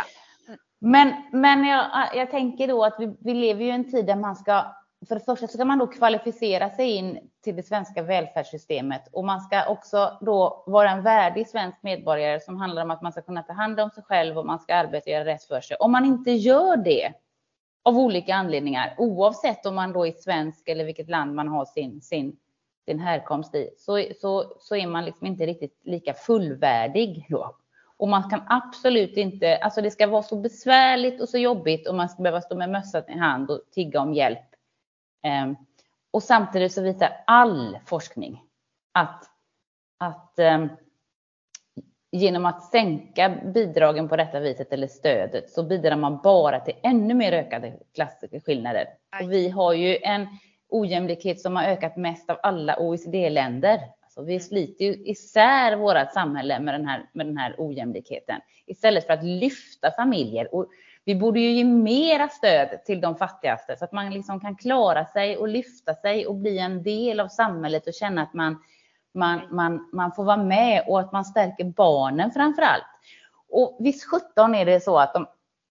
Men, 0.81 1.13
men 1.33 1.65
jag, 1.65 1.87
jag 2.15 2.31
tänker 2.31 2.69
då 2.69 2.85
att 2.85 2.97
vi, 2.99 3.17
vi 3.21 3.35
lever 3.35 3.65
ju 3.65 3.71
i 3.71 3.75
en 3.75 3.91
tid 3.91 4.07
där 4.07 4.17
man 4.17 4.37
ska, 4.37 4.65
för 5.09 5.15
det 5.15 5.21
första 5.21 5.47
så 5.47 5.53
ska 5.53 5.65
man 5.65 5.79
då 5.79 5.87
kvalificera 5.87 6.71
sig 6.71 6.91
in 6.91 7.31
till 7.45 7.57
det 7.57 7.63
svenska 7.63 8.03
välfärdssystemet 8.03 9.09
och 9.13 9.25
man 9.25 9.41
ska 9.41 9.69
också 9.69 10.19
då 10.21 10.65
vara 10.67 10.91
en 10.91 11.03
värdig 11.03 11.49
svensk 11.49 11.83
medborgare 11.83 12.41
som 12.41 12.57
handlar 12.57 12.83
om 12.83 12.91
att 12.91 13.03
man 13.03 13.13
ska 13.13 13.23
kunna 13.23 13.43
ta 13.43 13.53
hand 13.53 13.81
om 13.81 13.91
sig 13.91 14.03
själv 14.03 14.39
och 14.39 14.47
man 14.47 14.59
ska 14.59 14.75
arbeta 14.75 15.05
och 15.05 15.13
göra 15.13 15.25
rätt 15.25 15.45
för 15.45 15.61
sig. 15.61 15.77
Om 15.81 15.93
man 15.93 16.05
inte 16.05 16.31
gör 16.31 16.77
det 16.77 17.13
av 17.83 17.99
olika 17.99 18.35
anledningar, 18.35 18.95
oavsett 18.99 19.67
om 19.67 19.75
man 19.75 19.93
då 19.93 20.07
är 20.07 20.13
svensk 20.13 20.69
eller 20.69 20.85
vilket 20.85 21.09
land 21.09 21.35
man 21.35 21.49
har 21.49 21.65
sin, 21.65 22.01
sin, 22.01 22.37
sin 22.85 22.99
härkomst 22.99 23.55
i, 23.55 23.71
så, 23.79 24.05
så, 24.21 24.57
så 24.61 24.77
är 24.77 24.87
man 24.87 25.05
liksom 25.05 25.27
inte 25.27 25.47
riktigt 25.47 25.81
lika 25.85 26.15
fullvärdig 26.15 27.27
då. 27.29 27.57
Och 27.97 28.09
man 28.09 28.31
kan 28.31 28.43
absolut 28.47 29.17
inte, 29.17 29.57
alltså 29.57 29.81
det 29.81 29.91
ska 29.91 30.07
vara 30.07 30.23
så 30.23 30.37
besvärligt 30.37 31.21
och 31.21 31.29
så 31.29 31.39
jobbigt 31.39 31.89
och 31.89 31.95
man 31.95 32.09
ska 32.09 32.23
behöva 32.23 32.41
stå 32.41 32.57
med 32.57 32.71
mössan 32.71 33.03
i 33.09 33.19
hand 33.19 33.51
och 33.51 33.61
tigga 33.71 34.01
om 34.01 34.15
hjälp. 34.15 34.56
Um, 35.25 35.57
och 36.11 36.23
samtidigt 36.23 36.73
så 36.73 36.83
visar 36.83 37.11
all 37.27 37.79
forskning 37.87 38.43
att, 38.93 39.25
att 39.99 40.35
um, 40.39 40.69
genom 42.13 42.47
att 42.47 42.65
sänka 42.65 43.29
bidragen 43.55 44.09
på 44.09 44.17
detta 44.17 44.41
viset 44.41 44.73
eller 44.73 44.87
stödet 44.87 45.51
så 45.51 45.63
bidrar 45.63 45.97
man 45.97 46.21
bara 46.23 46.61
till 46.61 46.75
ännu 46.83 47.15
mer 47.15 47.33
ökade 47.33 47.73
klasskillnader. 47.95 48.87
Och 49.23 49.33
vi 49.33 49.49
har 49.49 49.73
ju 49.73 49.97
en 49.97 50.27
ojämlikhet 50.69 51.41
som 51.41 51.57
har 51.57 51.65
ökat 51.65 51.97
mest 51.97 52.31
av 52.31 52.39
alla 52.43 52.79
OECD-länder. 52.79 53.81
Alltså 54.03 54.23
vi 54.23 54.33
mm. 54.33 54.41
sliter 54.41 54.85
ju 54.85 54.93
isär 54.93 55.77
vårt 55.77 56.13
samhälle 56.13 56.61
med 56.61 56.75
den, 56.75 56.87
här, 56.87 57.11
med 57.13 57.27
den 57.27 57.37
här 57.37 57.55
ojämlikheten 57.59 58.41
istället 58.67 59.07
för 59.07 59.13
att 59.13 59.25
lyfta 59.25 59.91
familjer. 59.91 60.55
Och 60.55 60.67
vi 61.07 61.15
borde 61.15 61.41
ju 61.41 61.51
ge 61.53 61.65
mera 61.65 62.29
stöd 62.29 62.85
till 62.85 63.01
de 63.01 63.17
fattigaste 63.17 63.77
så 63.77 63.85
att 63.85 63.93
man 63.93 64.11
liksom 64.11 64.41
kan 64.41 64.57
klara 64.57 65.05
sig 65.05 65.37
och 65.37 65.49
lyfta 65.49 65.95
sig 65.95 66.27
och 66.27 66.35
bli 66.35 66.59
en 66.59 66.83
del 66.83 67.21
av 67.21 67.29
samhället 67.29 67.87
och 67.87 67.95
känna 67.95 68.23
att 68.23 68.35
man, 68.35 68.63
man, 69.15 69.41
man, 69.51 69.89
man 69.93 70.13
får 70.13 70.25
vara 70.25 70.37
med 70.37 70.85
och 70.89 71.01
att 71.01 71.13
man 71.13 71.25
stärker 71.25 71.65
barnen 71.65 72.31
framför 72.31 72.63
allt. 72.63 72.85
Och 73.49 73.77
visst 73.81 74.05
17 74.11 74.55
är 74.55 74.67
det 74.67 74.81
så 74.81 74.99
att 74.99 75.15
de 75.15 75.27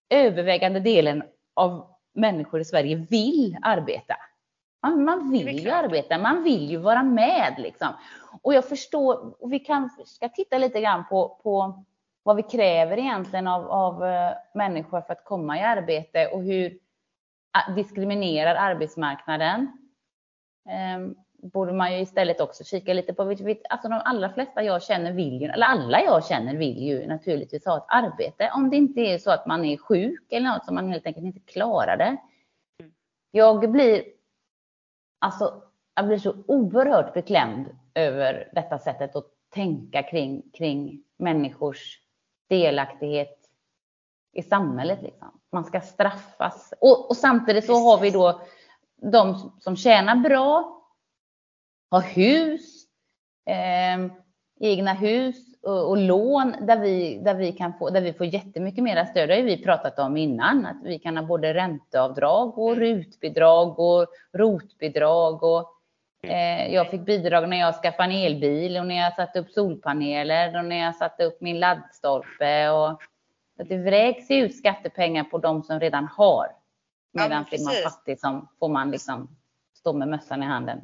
övervägande 0.09 0.79
delen 0.79 1.23
av 1.53 1.87
människor 2.13 2.59
i 2.59 2.65
Sverige 2.65 2.95
vill 2.95 3.57
arbeta. 3.61 4.15
Man, 4.81 5.03
man 5.03 5.31
vill 5.31 5.59
ju 5.59 5.69
arbeta, 5.69 6.17
man 6.17 6.43
vill 6.43 6.69
ju 6.69 6.77
vara 6.77 7.03
med 7.03 7.55
liksom. 7.57 7.87
Och 8.41 8.53
jag 8.53 8.69
förstår, 8.69 9.43
och 9.43 9.53
vi 9.53 9.59
kanske 9.59 10.05
ska 10.05 10.29
titta 10.29 10.57
lite 10.57 10.81
grann 10.81 11.05
på, 11.09 11.39
på 11.43 11.83
vad 12.25 12.35
vi 12.35 12.43
kräver 12.43 12.97
egentligen 12.97 13.47
av, 13.47 13.71
av 13.71 14.05
eh, 14.05 14.31
människor 14.53 15.01
för 15.01 15.13
att 15.13 15.23
komma 15.23 15.59
i 15.59 15.61
arbete 15.61 16.27
och 16.27 16.43
hur 16.43 16.79
ah, 17.51 17.71
diskriminerar 17.71 18.55
arbetsmarknaden. 18.55 19.77
Um, 20.97 21.15
borde 21.51 21.73
man 21.73 21.93
ju 21.93 21.99
istället 21.99 22.41
också 22.41 22.63
kika 22.63 22.93
lite 22.93 23.13
på. 23.13 23.23
Alltså 23.69 23.89
de 23.89 24.01
allra 24.05 24.29
flesta 24.29 24.63
jag 24.63 24.83
känner 24.83 25.13
vill 25.13 25.41
ju, 25.41 25.47
eller 25.47 25.65
alla 25.65 26.01
jag 26.01 26.25
känner 26.25 26.55
vill 26.55 26.83
ju 26.83 27.07
naturligtvis 27.07 27.65
ha 27.65 27.77
ett 27.77 27.85
arbete. 27.87 28.51
Om 28.53 28.69
det 28.69 28.77
inte 28.77 29.01
är 29.01 29.17
så 29.17 29.31
att 29.31 29.45
man 29.45 29.65
är 29.65 29.77
sjuk 29.77 30.31
eller 30.31 30.49
något 30.49 30.65
som 30.65 30.75
man 30.75 30.89
helt 30.89 31.05
enkelt 31.05 31.25
inte 31.25 31.39
klarar 31.39 31.97
det. 31.97 32.17
Jag 33.31 33.71
blir, 33.71 34.03
alltså 35.19 35.63
jag 35.95 36.07
blir 36.07 36.17
så 36.17 36.35
oerhört 36.47 37.13
beklämd 37.13 37.67
över 37.93 38.49
detta 38.53 38.79
sättet 38.79 39.15
att 39.15 39.27
tänka 39.49 40.03
kring, 40.03 40.51
kring 40.53 41.03
människors 41.17 42.04
delaktighet 42.47 43.37
i 44.33 44.43
samhället. 44.43 45.01
Liksom. 45.01 45.39
man 45.51 45.63
ska 45.63 45.81
straffas. 45.81 46.73
Och, 46.81 47.09
och 47.09 47.17
samtidigt 47.17 47.65
så 47.65 47.73
har 47.73 47.99
vi 47.99 48.11
då 48.11 48.41
de 49.11 49.51
som 49.59 49.75
tjänar 49.75 50.15
bra, 50.15 50.81
har 51.91 52.01
hus, 52.01 52.85
eh, 53.45 54.11
egna 54.59 54.93
hus 54.93 55.35
och, 55.61 55.89
och, 55.89 55.97
lån 55.97 56.55
där 56.61 56.79
vi, 56.79 57.21
där, 57.23 57.35
vi 57.35 57.51
kan 57.51 57.73
få, 57.73 57.89
där 57.89 58.01
vi 58.01 58.13
får 58.13 58.25
jättemycket 58.25 58.83
mera 58.83 59.05
stöd. 59.05 59.29
Det 59.29 59.35
har 59.35 59.41
vi 59.41 59.63
pratat 59.63 59.99
om 59.99 60.17
innan, 60.17 60.65
att 60.65 60.83
vi 60.83 60.99
kan 60.99 61.17
ha 61.17 61.23
både 61.23 61.53
ränteavdrag 61.53 62.57
och 62.57 62.75
rutbidrag 62.75 63.79
och 63.79 64.07
rotbidrag. 64.33 65.43
Och, 65.43 65.74
jag 66.73 66.91
fick 66.91 67.01
bidrag 67.01 67.49
när 67.49 67.57
jag 67.57 67.75
skaffade 67.75 68.13
en 68.13 68.25
elbil 68.25 68.77
och 68.77 68.87
när 68.87 68.95
jag 68.95 69.15
satte 69.15 69.39
upp 69.39 69.51
solpaneler 69.51 70.57
och 70.57 70.65
när 70.65 70.85
jag 70.85 70.95
satte 70.95 71.23
upp 71.23 71.41
min 71.41 71.59
laddstolpe. 71.59 72.69
Och, 72.69 73.01
att 73.59 73.69
det 73.69 73.77
vräks 73.77 74.31
ut 74.31 74.57
skattepengar 74.57 75.23
på 75.23 75.37
de 75.37 75.63
som 75.63 75.79
redan 75.79 76.07
har. 76.07 76.47
Medan 77.13 77.45
ja, 77.51 77.57
är 77.57 77.63
man 77.63 77.73
fattig 77.83 78.19
som 78.19 78.49
får 78.59 78.69
man 78.69 78.91
liksom 78.91 79.37
stå 79.77 79.93
med 79.93 80.07
mössan 80.07 80.43
i 80.43 80.45
handen. 80.45 80.81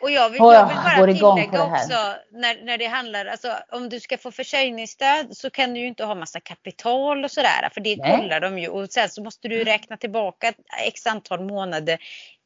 Och 0.00 0.10
jag 0.10 0.30
vill, 0.30 0.38
jag 0.38 0.68
vill 1.06 1.20
bara 1.20 1.36
tillägga 1.36 1.64
också 1.64 2.14
när, 2.30 2.64
när 2.64 2.78
det 2.78 2.86
handlar, 2.86 3.26
alltså 3.26 3.48
om 3.72 3.88
du 3.88 4.00
ska 4.00 4.18
få 4.18 4.30
försörjningsstöd 4.30 5.36
så 5.36 5.50
kan 5.50 5.74
du 5.74 5.80
ju 5.80 5.86
inte 5.86 6.04
ha 6.04 6.14
massa 6.14 6.40
kapital 6.40 7.24
och 7.24 7.30
sådär 7.30 7.68
för 7.74 7.80
det 7.80 7.96
Nej. 7.96 8.16
kollar 8.16 8.40
de 8.40 8.58
ju 8.58 8.68
och 8.68 8.88
sen 8.90 9.08
så 9.08 9.22
måste 9.22 9.48
du 9.48 9.64
räkna 9.64 9.96
tillbaka 9.96 10.52
x 10.86 11.06
antal 11.06 11.40
månader 11.40 11.98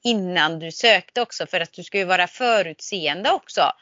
innan 0.04 0.58
du 0.58 0.72
sökte 0.72 1.22
också 1.22 1.46
för 1.46 1.60
att 1.60 1.72
du 1.72 1.84
ska 1.84 1.98
ju 1.98 2.04
vara 2.04 2.26
förutseende 2.26 3.30
också 3.30 3.72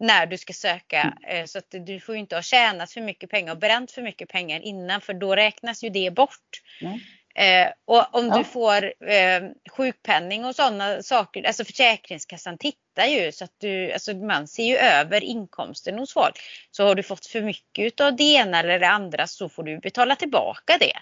när 0.00 0.26
du 0.26 0.38
ska 0.38 0.52
söka. 0.52 1.00
Mm. 1.00 1.42
Eh, 1.42 1.46
så 1.46 1.58
att 1.58 1.66
du 1.70 2.00
får 2.00 2.14
ju 2.14 2.20
inte 2.20 2.34
ha 2.34 2.42
tjänat 2.42 2.92
för 2.92 3.00
mycket 3.00 3.30
pengar 3.30 3.52
och 3.52 3.58
bränt 3.58 3.92
för 3.92 4.02
mycket 4.02 4.28
pengar 4.28 4.60
innan 4.60 5.00
för 5.00 5.14
då 5.14 5.36
räknas 5.36 5.84
ju 5.84 5.88
det 5.88 6.10
bort. 6.10 6.62
Mm. 6.80 6.98
Eh, 7.34 7.72
och 7.84 8.14
om 8.14 8.26
ja. 8.26 8.38
du 8.38 8.44
får 8.44 8.84
eh, 9.10 9.42
sjukpenning 9.70 10.44
och 10.44 10.56
sådana 10.56 11.02
saker, 11.02 11.46
alltså 11.46 11.64
Försäkringskassan 11.64 12.58
tittar 12.58 13.06
ju 13.06 13.32
så 13.32 13.44
att 13.44 13.54
du, 13.58 13.92
alltså 13.92 14.14
man 14.14 14.48
ser 14.48 14.64
ju 14.64 14.76
över 14.76 15.24
inkomsten 15.24 15.98
hos 15.98 16.12
folk. 16.12 16.38
Så 16.70 16.86
har 16.86 16.94
du 16.94 17.02
fått 17.02 17.26
för 17.26 17.42
mycket 17.42 18.00
av 18.00 18.16
det 18.16 18.24
ena 18.24 18.60
eller 18.60 18.78
det 18.78 18.88
andra 18.88 19.26
så 19.26 19.48
får 19.48 19.62
du 19.62 19.78
betala 19.78 20.16
tillbaka 20.16 20.78
det. 20.80 20.96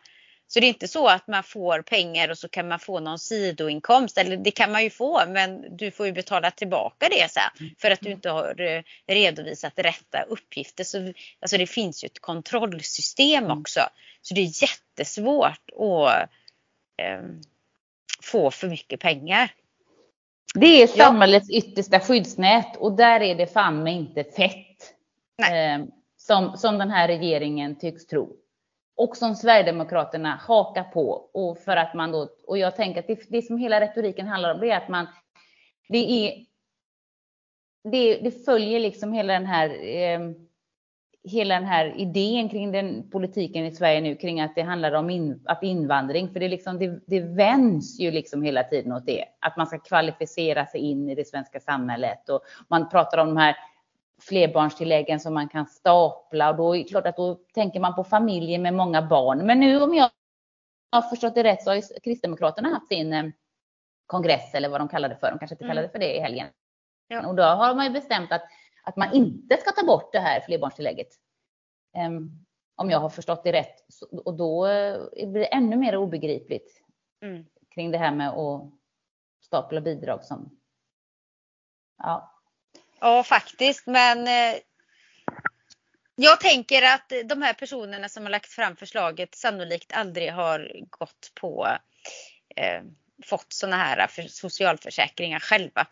Så 0.51 0.61
det 0.61 0.67
är 0.67 0.69
inte 0.69 0.89
så 0.89 1.09
att 1.09 1.27
man 1.27 1.43
får 1.43 1.83
pengar 1.83 2.29
och 2.29 2.39
så 2.39 2.49
kan 2.49 2.69
man 2.69 2.79
få 2.79 3.01
någon 3.01 3.19
sidoinkomst. 3.19 4.19
Eller 4.19 4.37
det 4.37 4.51
kan 4.51 4.73
man 4.73 4.83
ju 4.83 4.91
få 4.91 5.27
men 5.27 5.77
du 5.77 5.91
får 5.91 6.07
ju 6.07 6.13
betala 6.13 6.51
tillbaka 6.51 7.09
det 7.11 7.31
sen. 7.31 7.75
För 7.79 7.91
att 7.91 8.01
du 8.01 8.11
inte 8.11 8.31
har 8.31 8.61
eh, 8.61 8.83
redovisat 9.07 9.73
rätta 9.77 10.23
uppgifter. 10.23 10.85
Så, 10.85 11.13
alltså 11.41 11.59
det 11.59 11.67
finns 11.67 12.05
ju 12.05 12.07
ett 12.07 12.21
kontrollsystem 12.21 13.45
mm. 13.45 13.59
också. 13.59 13.81
Så 14.23 14.35
det 14.35 14.41
är 14.41 14.63
jättesvårt 14.63 15.71
att 15.73 16.31
eh, 17.03 17.23
få 18.23 18.51
för 18.51 18.69
mycket 18.69 19.01
pengar. 19.01 19.51
Det 20.55 20.83
är 20.83 20.87
samhällets 20.87 21.47
ja. 21.51 21.59
yttersta 21.59 22.01
skyddsnät 22.01 22.77
och 22.77 22.97
där 22.97 23.21
är 23.21 23.35
det 23.35 23.47
fan 23.47 23.83
med 23.83 23.95
inte 23.95 24.25
fett. 24.25 24.95
Eh, 25.51 25.85
som, 26.17 26.57
som 26.57 26.79
den 26.79 26.91
här 26.91 27.09
regeringen 27.09 27.79
tycks 27.79 28.07
tro 28.07 28.37
och 28.99 29.17
som 29.17 29.35
Sverigedemokraterna 29.35 30.41
hakar 30.47 30.85
på. 30.85 31.11
Och, 31.33 31.59
för 31.59 31.77
att 31.77 31.95
man 31.95 32.13
då, 32.13 32.29
och 32.47 32.59
jag 32.59 32.77
tänker 32.77 33.01
att 33.01 33.07
det, 33.07 33.21
det 33.29 33.43
som 33.43 33.59
hela 33.59 33.81
retoriken 33.81 34.27
handlar 34.27 34.55
om 34.55 34.61
det 34.61 34.71
är 34.71 34.77
att 34.77 34.89
man, 34.89 35.07
det 35.89 35.99
är, 35.99 36.45
det, 37.91 38.19
det 38.19 38.45
följer 38.45 38.81
liksom 38.81 39.13
hela 39.13 39.33
den 39.33 39.47
här 39.47 39.69
eh, 39.87 40.21
hela 41.25 41.55
den 41.55 41.65
här 41.65 41.95
idén 41.97 42.49
kring 42.49 42.73
den 42.73 43.11
politiken 43.11 43.65
i 43.65 43.73
Sverige 43.73 44.01
nu 44.01 44.17
kring 44.17 44.41
att 44.41 44.55
det 44.55 44.63
handlar 44.63 44.93
om 44.93 45.11
in, 45.11 45.43
att 45.45 45.63
invandring, 45.63 46.33
för 46.33 46.41
det, 46.41 46.49
liksom, 46.49 46.79
det, 46.79 47.01
det 47.07 47.21
vänds 47.21 48.01
ju 48.01 48.11
liksom 48.11 48.43
hela 48.43 48.63
tiden 48.63 48.93
åt 48.93 49.07
det. 49.07 49.25
Att 49.41 49.57
man 49.57 49.67
ska 49.67 49.79
kvalificera 49.79 50.67
sig 50.67 50.81
in 50.81 51.09
i 51.09 51.15
det 51.15 51.25
svenska 51.25 51.61
samhället 51.61 52.29
och 52.29 52.41
man 52.69 52.89
pratar 52.89 53.19
om 53.19 53.29
de 53.29 53.37
här 53.37 53.57
flerbarnstilläggen 54.21 55.21
som 55.21 55.35
man 55.35 55.49
kan 55.49 55.67
stapla 55.67 56.51
och 56.51 56.57
då 56.57 56.77
är 56.77 56.79
det 56.79 56.89
klart 56.89 57.07
att 57.07 57.17
då 57.17 57.35
tänker 57.35 57.81
man 57.81 57.95
på 57.95 58.05
familjer 58.05 58.59
med 58.59 58.75
många 58.75 59.03
barn. 59.03 59.47
Men 59.47 59.61
nu 59.61 59.81
om 59.81 59.95
jag 59.95 60.11
har 60.91 61.03
förstått 61.03 61.35
det 61.35 61.45
rätt 61.45 61.63
så 61.63 61.71
har 61.71 62.01
Kristdemokraterna 62.01 62.69
haft 62.69 62.89
sin 62.89 63.13
eh, 63.13 63.25
kongress 64.07 64.55
eller 64.55 64.69
vad 64.69 64.81
de 64.81 64.89
kallar 64.89 65.09
det 65.09 65.17
för. 65.17 65.31
De 65.31 65.39
kanske 65.39 65.55
inte 65.55 65.67
kallade 65.67 65.87
det 65.87 65.93
för 65.93 65.99
det 65.99 66.17
i 66.17 66.21
helgen. 66.21 66.49
Ja. 67.09 67.29
Och 67.29 67.35
då 67.35 67.43
har 67.43 67.75
man 67.75 67.85
ju 67.85 67.91
bestämt 67.91 68.33
att, 68.33 68.43
att 68.85 68.97
man 68.97 69.13
inte 69.13 69.57
ska 69.57 69.71
ta 69.71 69.87
bort 69.87 70.13
det 70.13 70.19
här 70.19 70.41
flerbarnstillägget. 70.41 71.09
Um, 71.97 72.45
om 72.77 72.91
jag 72.91 73.01
har 73.01 73.09
förstått 73.09 73.45
det 73.45 73.53
rätt. 73.53 73.85
Så, 73.89 74.07
och 74.25 74.37
då 74.37 74.67
eh, 74.67 75.01
blir 75.13 75.41
det 75.41 75.55
ännu 75.55 75.77
mer 75.77 75.97
obegripligt 75.97 76.83
mm. 77.23 77.45
kring 77.75 77.91
det 77.91 77.99
här 77.99 78.15
med 78.15 78.29
att 78.29 78.73
stapla 79.41 79.81
bidrag 79.81 80.25
som 80.25 80.59
Ja, 82.03 82.38
Ja, 83.01 83.23
faktiskt. 83.23 83.87
Men 83.87 84.27
eh, 84.27 84.59
jag 86.17 86.41
tänker 86.41 86.83
att 86.83 87.13
de 87.25 87.43
här 87.43 87.53
personerna 87.53 88.09
som 88.09 88.23
har 88.23 88.31
lagt 88.31 88.51
fram 88.51 88.77
förslaget 88.77 89.35
sannolikt 89.35 89.93
aldrig 89.97 90.33
har 90.33 90.73
gått 90.91 91.33
på 91.41 91.69
eh, 92.57 92.83
fått 93.25 93.53
sådana 93.53 93.77
här 93.77 94.07
för 94.07 94.23
socialförsäkringar 94.23 95.39
själva. 95.39 95.87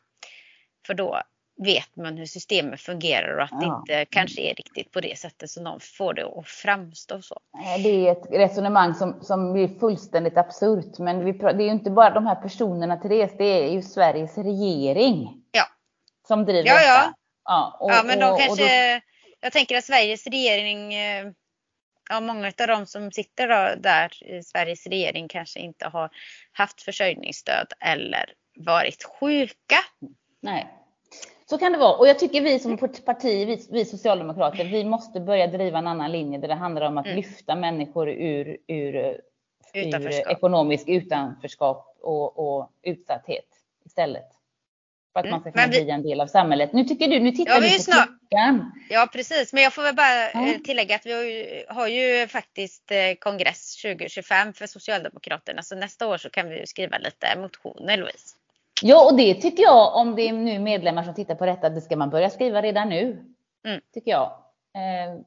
För 0.86 0.94
då 0.94 1.22
vet 1.64 1.96
man 1.96 2.16
hur 2.16 2.26
systemet 2.26 2.80
fungerar 2.80 3.36
och 3.36 3.44
att 3.44 3.50
ja. 3.52 3.58
det 3.86 4.00
inte 4.00 4.04
kanske 4.10 4.40
är 4.40 4.54
riktigt 4.54 4.92
på 4.92 5.00
det 5.00 5.18
sättet 5.18 5.50
som 5.50 5.64
de 5.64 5.80
får 5.80 6.14
det 6.14 6.24
att 6.24 6.48
framstå 6.48 7.22
så. 7.22 7.40
Det 7.82 8.08
är 8.08 8.12
ett 8.12 8.26
resonemang 8.30 8.94
som, 8.94 9.22
som 9.22 9.52
blir 9.52 9.68
fullständigt 9.68 10.36
absurt. 10.36 10.98
Men 10.98 11.24
vi, 11.24 11.32
det 11.32 11.46
är 11.46 11.60
ju 11.60 11.70
inte 11.70 11.90
bara 11.90 12.10
de 12.10 12.26
här 12.26 12.34
personerna 12.34 12.96
Therese, 12.96 13.34
det 13.38 13.44
är 13.44 13.72
ju 13.72 13.82
Sveriges 13.82 14.38
regering. 14.38 15.42
Som 16.28 16.44
driver 16.44 16.68
ja. 16.68 16.82
Ja, 16.82 17.12
ja, 17.44 17.76
och, 17.80 17.90
ja 17.90 18.02
men 18.02 18.18
de 18.18 18.32
och, 18.32 18.40
kanske, 18.40 18.64
och 18.64 18.68
då... 18.68 19.00
jag 19.40 19.52
tänker 19.52 19.76
att 19.76 19.84
Sveriges 19.84 20.26
regering, 20.26 20.94
eh, 20.94 21.26
ja 22.08 22.20
många 22.20 22.46
av 22.46 22.66
de 22.66 22.86
som 22.86 23.12
sitter 23.12 23.76
där 23.76 24.24
i 24.24 24.42
Sveriges 24.42 24.86
regering 24.86 25.28
kanske 25.28 25.60
inte 25.60 25.88
har 25.88 26.10
haft 26.52 26.82
försörjningsstöd 26.82 27.72
eller 27.80 28.32
varit 28.56 29.04
sjuka. 29.04 29.76
Nej. 30.40 30.72
Så 31.50 31.58
kan 31.58 31.72
det 31.72 31.78
vara. 31.78 31.96
Och 31.96 32.08
jag 32.08 32.18
tycker 32.18 32.40
vi 32.40 32.58
som 32.58 32.78
parti, 32.78 33.48
vi, 33.48 33.66
vi 33.70 33.84
socialdemokrater, 33.84 34.64
vi 34.64 34.84
måste 34.84 35.20
börja 35.20 35.46
driva 35.46 35.78
en 35.78 35.86
annan 35.86 36.12
linje 36.12 36.38
där 36.38 36.48
det 36.48 36.54
handlar 36.54 36.86
om 36.86 36.98
att 36.98 37.06
mm. 37.06 37.16
lyfta 37.16 37.56
människor 37.56 38.08
ur, 38.08 38.56
ur, 38.66 39.20
ur 39.74 40.30
ekonomisk 40.30 40.88
utanförskap 40.88 41.96
och, 42.00 42.38
och 42.38 42.70
utsatthet 42.82 43.46
istället. 43.84 44.35
För 45.16 45.24
att 45.24 45.30
man 45.30 45.40
ska 45.40 45.52
kunna 45.52 45.66
vi... 45.66 45.84
bli 45.84 45.90
en 45.90 46.02
del 46.02 46.20
av 46.20 46.26
samhället. 46.26 46.72
Nu 46.72 46.84
tycker 46.84 47.08
du, 47.08 47.20
nu 47.20 47.32
tittar 47.32 47.54
ja, 47.54 47.60
du 47.60 47.76
på 47.76 47.82
snart... 47.82 48.06
klockan. 48.06 48.72
Ja 48.90 49.08
precis, 49.12 49.52
men 49.52 49.62
jag 49.62 49.72
får 49.72 49.82
väl 49.82 49.94
bara 49.94 50.28
mm. 50.30 50.62
tillägga 50.62 50.96
att 50.96 51.06
vi 51.06 51.12
har 51.12 51.22
ju, 51.22 51.64
har 51.68 51.88
ju, 51.88 52.26
faktiskt 52.26 52.90
eh, 52.90 53.14
kongress 53.18 53.82
2025 53.82 54.52
för 54.52 54.66
Socialdemokraterna. 54.66 55.62
Så 55.62 55.76
nästa 55.76 56.06
år 56.06 56.18
så 56.18 56.30
kan 56.30 56.48
vi 56.48 56.66
skriva 56.66 56.98
lite 56.98 57.38
motioner 57.40 57.96
Louise. 57.96 58.36
Ja, 58.82 59.10
och 59.10 59.16
det 59.16 59.34
tycker 59.34 59.62
jag 59.62 59.96
om 59.96 60.16
det 60.16 60.28
är 60.28 60.32
nu 60.32 60.58
medlemmar 60.58 61.02
som 61.02 61.14
tittar 61.14 61.34
på 61.34 61.46
detta, 61.46 61.68
det 61.68 61.80
ska 61.80 61.96
man 61.96 62.10
börja 62.10 62.30
skriva 62.30 62.62
redan 62.62 62.88
nu. 62.88 63.24
Mm. 63.66 63.80
Tycker 63.94 64.10
jag. 64.10 64.32
Eh, 64.74 65.20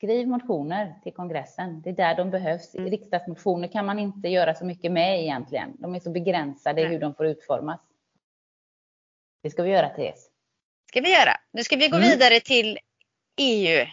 skriv 0.00 0.28
motioner 0.28 0.94
till 1.02 1.12
kongressen. 1.12 1.82
Det 1.82 1.90
är 1.90 1.94
där 1.94 2.16
de 2.16 2.30
behövs. 2.30 2.74
Mm. 2.74 2.90
Riksdagsmotioner 2.90 3.68
kan 3.68 3.86
man 3.86 3.98
inte 3.98 4.28
göra 4.28 4.54
så 4.54 4.64
mycket 4.64 4.92
med 4.92 5.20
egentligen. 5.20 5.76
De 5.78 5.94
är 5.94 6.00
så 6.00 6.10
begränsade 6.10 6.80
i 6.80 6.84
hur 6.84 6.98
de 6.98 7.14
får 7.14 7.26
utformas. 7.26 7.80
Det 9.42 9.50
ska 9.50 9.62
vi 9.62 9.70
göra 9.70 9.88
Therese. 9.88 10.30
ska 10.88 11.00
vi 11.00 11.12
göra. 11.12 11.36
Nu 11.52 11.64
ska 11.64 11.76
vi 11.76 11.88
gå 11.88 11.96
mm. 11.96 12.08
vidare 12.08 12.40
till 12.40 12.78
EU. 13.36 13.86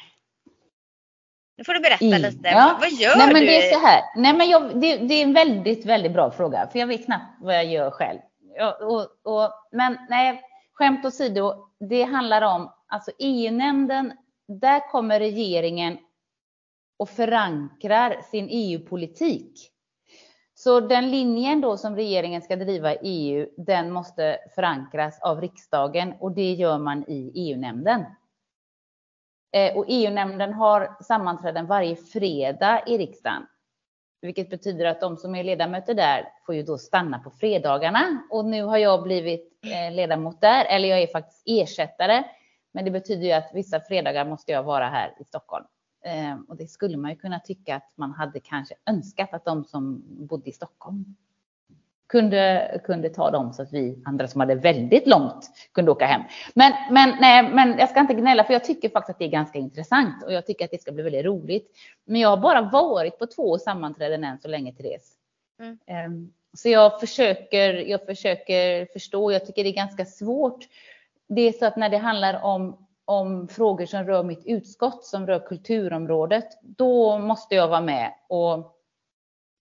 Nu 1.57 1.63
får 1.63 1.73
du 1.73 1.79
berätta 1.79 2.05
I, 2.05 2.19
lite. 2.19 2.49
Ja. 2.49 2.77
Vad 2.79 2.91
gör 2.91 3.17
Nej, 3.17 3.33
men 3.33 3.41
du? 3.41 3.47
Det 3.47 3.69
är 3.69 3.73
så 3.73 3.85
här. 3.85 4.01
Nej, 4.15 4.33
men 4.33 4.49
jag, 4.49 4.81
det, 4.81 4.97
det, 4.97 5.13
är 5.13 5.23
en 5.23 5.33
väldigt, 5.33 5.85
väldigt 5.85 6.13
bra 6.13 6.31
fråga. 6.31 6.69
För 6.71 6.79
jag 6.79 6.87
vet 6.87 7.05
knappt 7.05 7.37
vad 7.39 7.55
jag 7.55 7.65
gör 7.65 7.91
själv. 7.91 8.19
Och, 8.81 9.33
och, 9.33 9.51
men 9.71 9.97
nej, 10.09 10.41
skämt 10.73 11.05
åsido. 11.05 11.69
Det 11.89 12.03
handlar 12.03 12.41
om 12.41 12.73
alltså 12.87 13.11
EU-nämnden. 13.19 14.13
Där 14.47 14.91
kommer 14.91 15.19
regeringen 15.19 15.97
och 16.99 17.09
förankrar 17.09 18.21
sin 18.31 18.47
EU-politik. 18.49 19.71
Så 20.67 20.79
den 20.79 21.11
linjen 21.11 21.61
då 21.61 21.77
som 21.77 21.95
regeringen 21.95 22.41
ska 22.41 22.55
driva 22.55 22.93
i 22.93 22.99
EU, 23.01 23.47
den 23.57 23.91
måste 23.91 24.37
förankras 24.55 25.21
av 25.21 25.41
riksdagen 25.41 26.13
och 26.19 26.31
det 26.31 26.53
gör 26.53 26.77
man 26.77 27.03
i 27.07 27.31
EU-nämnden. 27.35 28.05
Eh, 29.55 29.77
och 29.77 29.85
EU-nämnden 29.87 30.53
har 30.53 30.97
sammanträden 31.03 31.67
varje 31.67 31.95
fredag 31.95 32.83
i 32.87 32.97
riksdagen, 32.97 33.47
vilket 34.21 34.49
betyder 34.49 34.85
att 34.85 35.01
de 35.01 35.17
som 35.17 35.35
är 35.35 35.43
ledamöter 35.43 35.93
där 35.93 36.29
får 36.45 36.55
ju 36.55 36.63
då 36.63 36.77
stanna 36.77 37.19
på 37.19 37.29
fredagarna. 37.29 38.23
Och 38.31 38.45
nu 38.45 38.63
har 38.63 38.77
jag 38.77 39.03
blivit 39.03 39.59
eh, 39.63 39.95
ledamot 39.95 40.41
där, 40.41 40.65
eller 40.65 40.87
jag 40.87 41.01
är 41.01 41.07
faktiskt 41.07 41.43
ersättare. 41.45 42.23
Men 42.73 42.85
det 42.85 42.91
betyder 42.91 43.23
ju 43.23 43.31
att 43.31 43.51
vissa 43.53 43.79
fredagar 43.79 44.25
måste 44.25 44.51
jag 44.51 44.63
vara 44.63 44.89
här 44.89 45.15
i 45.19 45.23
Stockholm. 45.23 45.65
Eh, 46.05 46.39
och 46.47 46.57
det 46.57 46.67
skulle 46.67 46.97
man 46.97 47.11
ju 47.11 47.17
kunna 47.17 47.39
tycka 47.39 47.75
att 47.75 47.91
man 47.95 48.11
hade 48.11 48.39
kanske 48.39 48.75
önskat 48.85 49.33
att 49.33 49.45
de 49.45 49.63
som 49.63 50.03
bodde 50.07 50.49
i 50.49 50.53
Stockholm 50.53 51.15
kunde, 52.07 52.81
kunde 52.83 53.09
ta 53.09 53.31
dem 53.31 53.53
så 53.53 53.61
att 53.61 53.73
vi 53.73 54.01
andra 54.05 54.27
som 54.27 54.41
hade 54.41 54.55
väldigt 54.55 55.07
långt 55.07 55.49
kunde 55.71 55.91
åka 55.91 56.05
hem. 56.05 56.21
Men, 56.53 56.73
men, 56.91 57.15
nej, 57.19 57.49
men 57.53 57.79
jag 57.79 57.89
ska 57.89 57.99
inte 57.99 58.13
gnälla 58.13 58.43
för 58.43 58.53
jag 58.53 58.63
tycker 58.63 58.89
faktiskt 58.89 59.15
att 59.15 59.19
det 59.19 59.25
är 59.25 59.29
ganska 59.29 59.59
intressant 59.59 60.23
och 60.23 60.33
jag 60.33 60.45
tycker 60.45 60.65
att 60.65 60.71
det 60.71 60.81
ska 60.81 60.91
bli 60.91 61.03
väldigt 61.03 61.25
roligt. 61.25 61.71
Men 62.05 62.21
jag 62.21 62.29
har 62.29 62.37
bara 62.37 62.61
varit 62.61 63.19
på 63.19 63.25
två 63.25 63.57
sammanträden 63.57 64.23
än 64.23 64.39
så 64.39 64.47
länge, 64.47 64.73
Therese. 64.73 65.13
Mm. 65.59 65.77
Ehm, 65.85 66.33
så 66.53 66.69
jag 66.69 66.99
försöker, 66.99 67.73
jag 67.73 68.05
försöker 68.05 68.85
förstå. 68.85 69.31
Jag 69.31 69.45
tycker 69.45 69.63
det 69.63 69.69
är 69.69 69.73
ganska 69.73 70.05
svårt. 70.05 70.59
Det 71.27 71.41
är 71.41 71.51
så 71.51 71.65
att 71.65 71.77
när 71.77 71.89
det 71.89 71.97
handlar 71.97 72.43
om, 72.43 72.86
om 73.07 73.47
frågor 73.47 73.85
som 73.85 74.03
rör 74.03 74.23
mitt 74.23 74.45
utskott, 74.45 75.05
som 75.05 75.27
rör 75.27 75.47
kulturområdet, 75.47 76.47
då 76.61 77.17
måste 77.17 77.55
jag 77.55 77.67
vara 77.67 77.81
med 77.81 78.13
och 78.29 78.77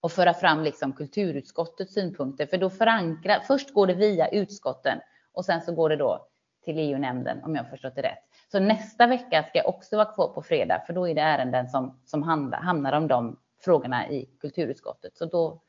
och 0.07 0.13
föra 0.13 0.35
fram 0.35 0.63
liksom 0.63 0.93
kulturutskottets 0.93 1.95
synpunkter. 1.95 2.47
För 2.47 2.59
då 2.59 2.71
förankrar, 2.71 3.41
först 3.41 3.73
går 3.73 3.87
det 3.87 3.95
via 3.95 4.29
utskotten 4.29 4.99
och 5.33 5.45
sen 5.45 5.61
så 5.61 5.75
går 5.75 5.89
det 5.89 5.97
då 5.97 6.29
till 6.65 6.79
EU-nämnden 6.79 7.45
om 7.45 7.55
jag 7.55 7.63
har 7.63 7.71
förstått 7.71 7.95
det 7.95 8.03
rätt. 8.03 8.19
Så 8.53 8.59
nästa 8.59 9.07
vecka 9.07 9.43
ska 9.43 9.59
jag 9.59 9.69
också 9.69 9.97
vara 9.97 10.13
kvar 10.15 10.29
på 10.29 10.43
fredag 10.43 10.83
för 10.87 10.93
då 10.93 11.09
är 11.09 11.15
det 11.15 11.21
ärenden 11.21 11.69
som, 11.69 12.01
som 12.05 12.23
handlar, 12.23 12.59
hamnar 12.59 12.93
om 12.93 13.09
de 13.09 13.37
frågorna 13.61 14.09
i 14.09 14.27
kulturutskottet. 14.41 15.17
Så 15.17 15.25
då, 15.25 15.61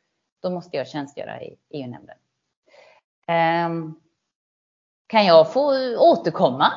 då 0.41 0.49
måste 0.49 0.77
jag 0.77 0.87
tjänstgöra 0.87 1.41
i 1.41 1.57
EU-nämnden. 1.69 2.17
Um, 3.27 3.35
ehm, 3.35 3.95
kan 5.07 5.25
jag 5.25 5.53
få 5.53 5.95
återkomma 5.97 6.73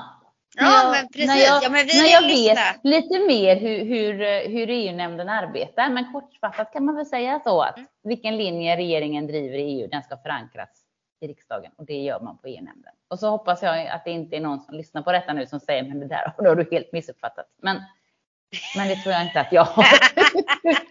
Ja, 0.57 0.91
men 0.93 1.09
precis. 1.09 1.27
När 1.27 1.37
jag, 1.37 1.63
ja, 1.65 1.69
men 1.71 1.87
vi 1.87 2.03
när 2.03 2.09
jag 2.09 2.23
vet 2.23 2.85
lite 2.85 3.19
mer 3.19 3.57
hur, 3.57 3.85
hur, 3.85 4.15
hur 4.49 4.71
EU-nämnden 4.71 5.29
arbetar. 5.29 5.91
Men 5.91 6.13
kortfattat 6.13 6.73
kan 6.73 6.85
man 6.85 6.97
väl 6.97 7.07
säga 7.07 7.41
så 7.45 7.63
att 7.63 7.77
mm. 7.77 7.89
vilken 8.03 8.37
linje 8.37 8.77
regeringen 8.77 9.27
driver 9.27 9.59
i 9.59 9.63
EU, 9.63 9.89
den 9.89 10.03
ska 10.03 10.17
förankras 10.17 10.69
i 11.21 11.27
riksdagen 11.27 11.73
och 11.77 11.87
det 11.87 11.95
gör 12.03 12.21
man 12.21 12.39
på 12.39 12.49
EU-nämnden. 12.49 12.93
Och 13.09 13.19
så 13.19 13.31
hoppas 13.31 13.63
jag 13.63 13.87
att 13.87 14.05
det 14.05 14.11
inte 14.11 14.37
är 14.37 14.41
någon 14.41 14.61
som 14.61 14.75
lyssnar 14.75 15.03
på 15.03 15.13
detta 15.13 15.33
nu 15.33 15.47
som 15.47 15.61
säger, 15.61 15.83
men 15.83 16.01
det 16.01 16.07
där 16.07 16.33
har 16.37 16.55
du 16.55 16.69
helt 16.71 16.93
missuppfattat. 16.93 17.47
Men, 17.63 17.83
men 18.77 18.89
det 18.89 18.97
tror 18.97 19.13
jag 19.13 19.23
inte 19.23 19.41
att 19.41 19.53
jag 19.53 19.65
har. 19.65 19.87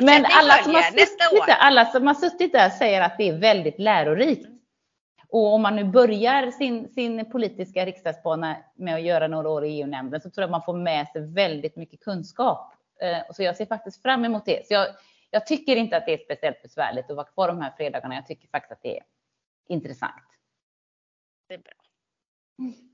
Men 0.00 0.26
alla 0.30 0.62
som, 0.62 0.74
har 0.74 0.82
suttit 0.82 1.56
alla 1.58 1.84
som 1.84 2.06
har 2.06 2.14
suttit 2.14 2.52
där 2.52 2.70
säger 2.70 3.00
att 3.00 3.18
det 3.18 3.28
är 3.28 3.38
väldigt 3.38 3.78
lärorikt. 3.78 4.57
Och 5.28 5.54
om 5.54 5.62
man 5.62 5.76
nu 5.76 5.84
börjar 5.84 6.50
sin, 6.50 6.88
sin 6.88 7.30
politiska 7.30 7.86
riksdagsbana 7.86 8.56
med 8.74 8.94
att 8.94 9.02
göra 9.02 9.28
några 9.28 9.48
år 9.48 9.64
i 9.64 9.80
EU-nämnden 9.80 10.20
så 10.20 10.30
tror 10.30 10.42
jag 10.42 10.50
man 10.50 10.62
får 10.62 10.76
med 10.76 11.08
sig 11.08 11.34
väldigt 11.34 11.76
mycket 11.76 12.00
kunskap. 12.00 12.74
Eh, 13.00 13.34
så 13.34 13.42
jag 13.42 13.56
ser 13.56 13.66
faktiskt 13.66 14.02
fram 14.02 14.24
emot 14.24 14.44
det. 14.44 14.66
Så 14.66 14.74
jag, 14.74 14.86
jag 15.30 15.46
tycker 15.46 15.76
inte 15.76 15.96
att 15.96 16.06
det 16.06 16.12
är 16.12 16.18
speciellt 16.18 16.62
besvärligt 16.62 17.10
att 17.10 17.16
vara 17.16 17.26
kvar 17.26 17.48
de 17.48 17.60
här 17.60 17.72
fredagarna. 17.76 18.14
Jag 18.14 18.26
tycker 18.26 18.48
faktiskt 18.48 18.72
att 18.72 18.82
det 18.82 18.98
är 18.98 19.04
intressant. 19.68 20.24
Det 21.48 21.54
är 21.54 21.58
bra. 21.58 21.72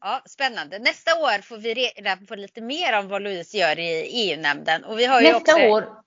Ja, 0.01 0.23
spännande. 0.27 0.79
Nästa 0.79 1.11
år 1.21 1.43
får 1.43 1.57
vi 1.57 1.75
reda 1.75 2.17
på 2.29 2.35
lite 2.35 2.61
mer 2.61 2.99
om 2.99 3.09
vad 3.09 3.23
Louise 3.23 3.57
gör 3.59 3.79
i 3.79 4.03
EU-nämnden. 4.03 4.81
Nästa 5.23 5.37
också... 5.37 5.69
år, 5.69 6.03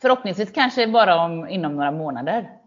förhoppningsvis 0.00 0.52
kanske 0.52 0.86
bara 0.86 1.24
om, 1.24 1.48
inom 1.48 1.76
några 1.76 1.90
månader. 1.90 2.61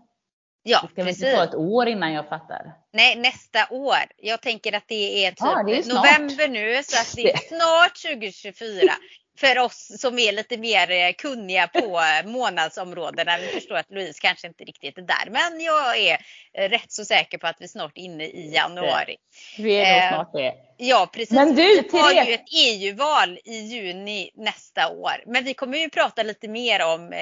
Ja, 0.67 0.80
det 0.82 0.88
ska 0.88 1.04
precis. 1.04 1.23
inte 1.23 1.36
ta 1.36 1.43
ett 1.43 1.56
år 1.56 1.88
innan 1.88 2.13
jag 2.13 2.30
fattar. 2.30 2.73
Nej, 2.93 3.15
nästa 3.15 3.67
år. 3.69 3.97
Jag 4.17 4.41
tänker 4.41 4.73
att 4.73 4.84
det 4.88 5.25
är 5.25 5.30
typ 5.30 5.39
ja, 5.39 5.63
det 5.63 5.78
är 5.78 5.95
november 5.95 6.47
nu 6.47 6.84
så 6.84 6.97
att 7.01 7.15
det 7.15 7.32
är 7.32 7.38
snart 7.47 8.01
2024. 8.01 8.93
För 9.39 9.60
oss 9.60 9.91
som 10.01 10.19
är 10.19 10.32
lite 10.32 10.58
mer 10.58 10.91
eh, 10.91 11.13
kunniga 11.17 11.67
på 11.67 12.01
månadsområdena. 12.25 13.38
Vi 13.38 13.47
förstår 13.47 13.75
att 13.75 13.91
Louise 13.91 14.19
kanske 14.21 14.47
inte 14.47 14.63
riktigt 14.63 14.97
är 14.97 15.01
där. 15.01 15.30
Men 15.30 15.62
jag 15.62 15.97
är 15.97 16.17
eh, 16.54 16.69
rätt 16.69 16.91
så 16.91 17.06
säker 17.06 17.38
på 17.38 17.47
att 17.47 17.58
vi 17.60 17.67
snart 17.67 17.97
är 17.97 18.01
inne 18.01 18.25
i 18.25 18.54
januari. 18.54 19.15
Vi 19.58 19.75
är 19.75 20.01
nog 20.01 20.10
snart 20.10 20.34
det. 20.34 20.54
Ja 20.78 21.10
precis. 21.13 21.32
Men 21.32 21.56
du, 21.56 21.82
vi 21.91 21.99
har 21.99 22.25
ju 22.25 22.34
ett 22.34 22.49
EU-val 22.58 23.39
i 23.45 23.58
juni 23.58 24.32
nästa 24.36 24.89
år. 24.89 25.23
Men 25.25 25.43
vi 25.43 25.54
kommer 25.54 25.78
ju 25.78 25.89
prata 25.89 26.23
lite 26.23 26.47
mer 26.47 26.86
om 26.86 27.13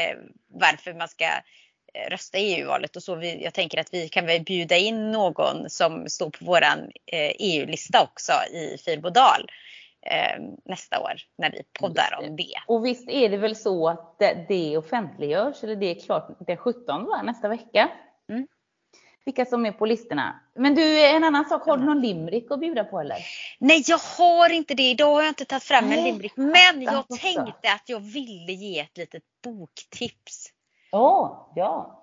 varför 0.59 0.93
man 0.93 1.07
ska 1.07 1.25
Eh, 1.25 1.39
rösta 2.09 2.37
i 2.37 2.55
EU-valet 2.55 2.95
och 2.95 3.03
så. 3.03 3.15
Vi, 3.15 3.43
jag 3.43 3.53
tänker 3.53 3.79
att 3.79 3.93
vi 3.93 4.09
kan 4.09 4.25
väl 4.25 4.43
bjuda 4.43 4.77
in 4.77 5.11
någon 5.11 5.69
som 5.69 6.09
står 6.09 6.29
på 6.29 6.45
våran 6.45 6.91
EU-lista 7.39 7.97
eh, 7.97 8.03
e 8.03 8.07
också 8.11 8.31
i 8.53 8.77
Fyrbodal 8.85 9.51
eh, 10.05 10.43
nästa 10.65 10.99
år 10.99 11.13
när 11.37 11.51
vi 11.51 11.61
poddar 11.79 12.19
om 12.19 12.35
det. 12.35 12.53
Och 12.67 12.85
visst 12.85 13.09
är 13.09 13.29
det 13.29 13.37
väl 13.37 13.55
så 13.55 13.89
att 13.89 14.19
det, 14.19 14.45
det 14.47 14.77
offentliggörs 14.77 15.63
eller 15.63 15.75
det 15.75 15.85
är 15.85 15.99
klart 15.99 16.37
det 16.47 16.51
är 16.51 16.57
17 16.57 17.05
va, 17.05 17.21
nästa 17.21 17.47
vecka. 17.47 17.91
Mm. 18.29 18.47
Vilka 19.25 19.45
som 19.45 19.65
är 19.65 19.71
på 19.71 19.85
listorna. 19.85 20.39
Men 20.55 20.75
du, 20.75 21.05
en 21.05 21.23
annan 21.23 21.45
sak, 21.45 21.65
har 21.65 21.77
du 21.77 21.85
någon 21.85 22.01
limerick 22.01 22.51
att 22.51 22.59
bjuda 22.59 22.83
på 22.83 22.99
eller? 22.99 23.17
Nej, 23.59 23.83
jag 23.87 23.97
har 23.97 24.49
inte 24.49 24.73
det. 24.73 24.83
Idag 24.83 25.13
har 25.13 25.21
jag 25.21 25.29
inte 25.29 25.45
tagit 25.45 25.63
fram 25.63 25.91
en 25.91 26.03
limerick. 26.03 26.33
Men 26.35 26.81
jag 26.81 27.07
tänkte 27.21 27.71
att 27.73 27.83
jag 27.85 27.99
ville 27.99 28.51
ge 28.51 28.79
ett 28.79 28.97
litet 28.97 29.23
boktips. 29.43 30.52
Oh, 30.93 31.51
ja. 31.55 31.99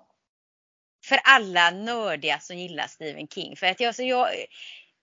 För 1.05 1.19
alla 1.23 1.71
nördiga 1.71 2.39
som 2.39 2.57
gillar 2.57 2.87
Stephen 2.87 3.27
King. 3.27 3.55
För 3.55 3.67
att 3.67 3.79
jag, 3.79 3.95
så 3.95 4.03
jag, 4.03 4.29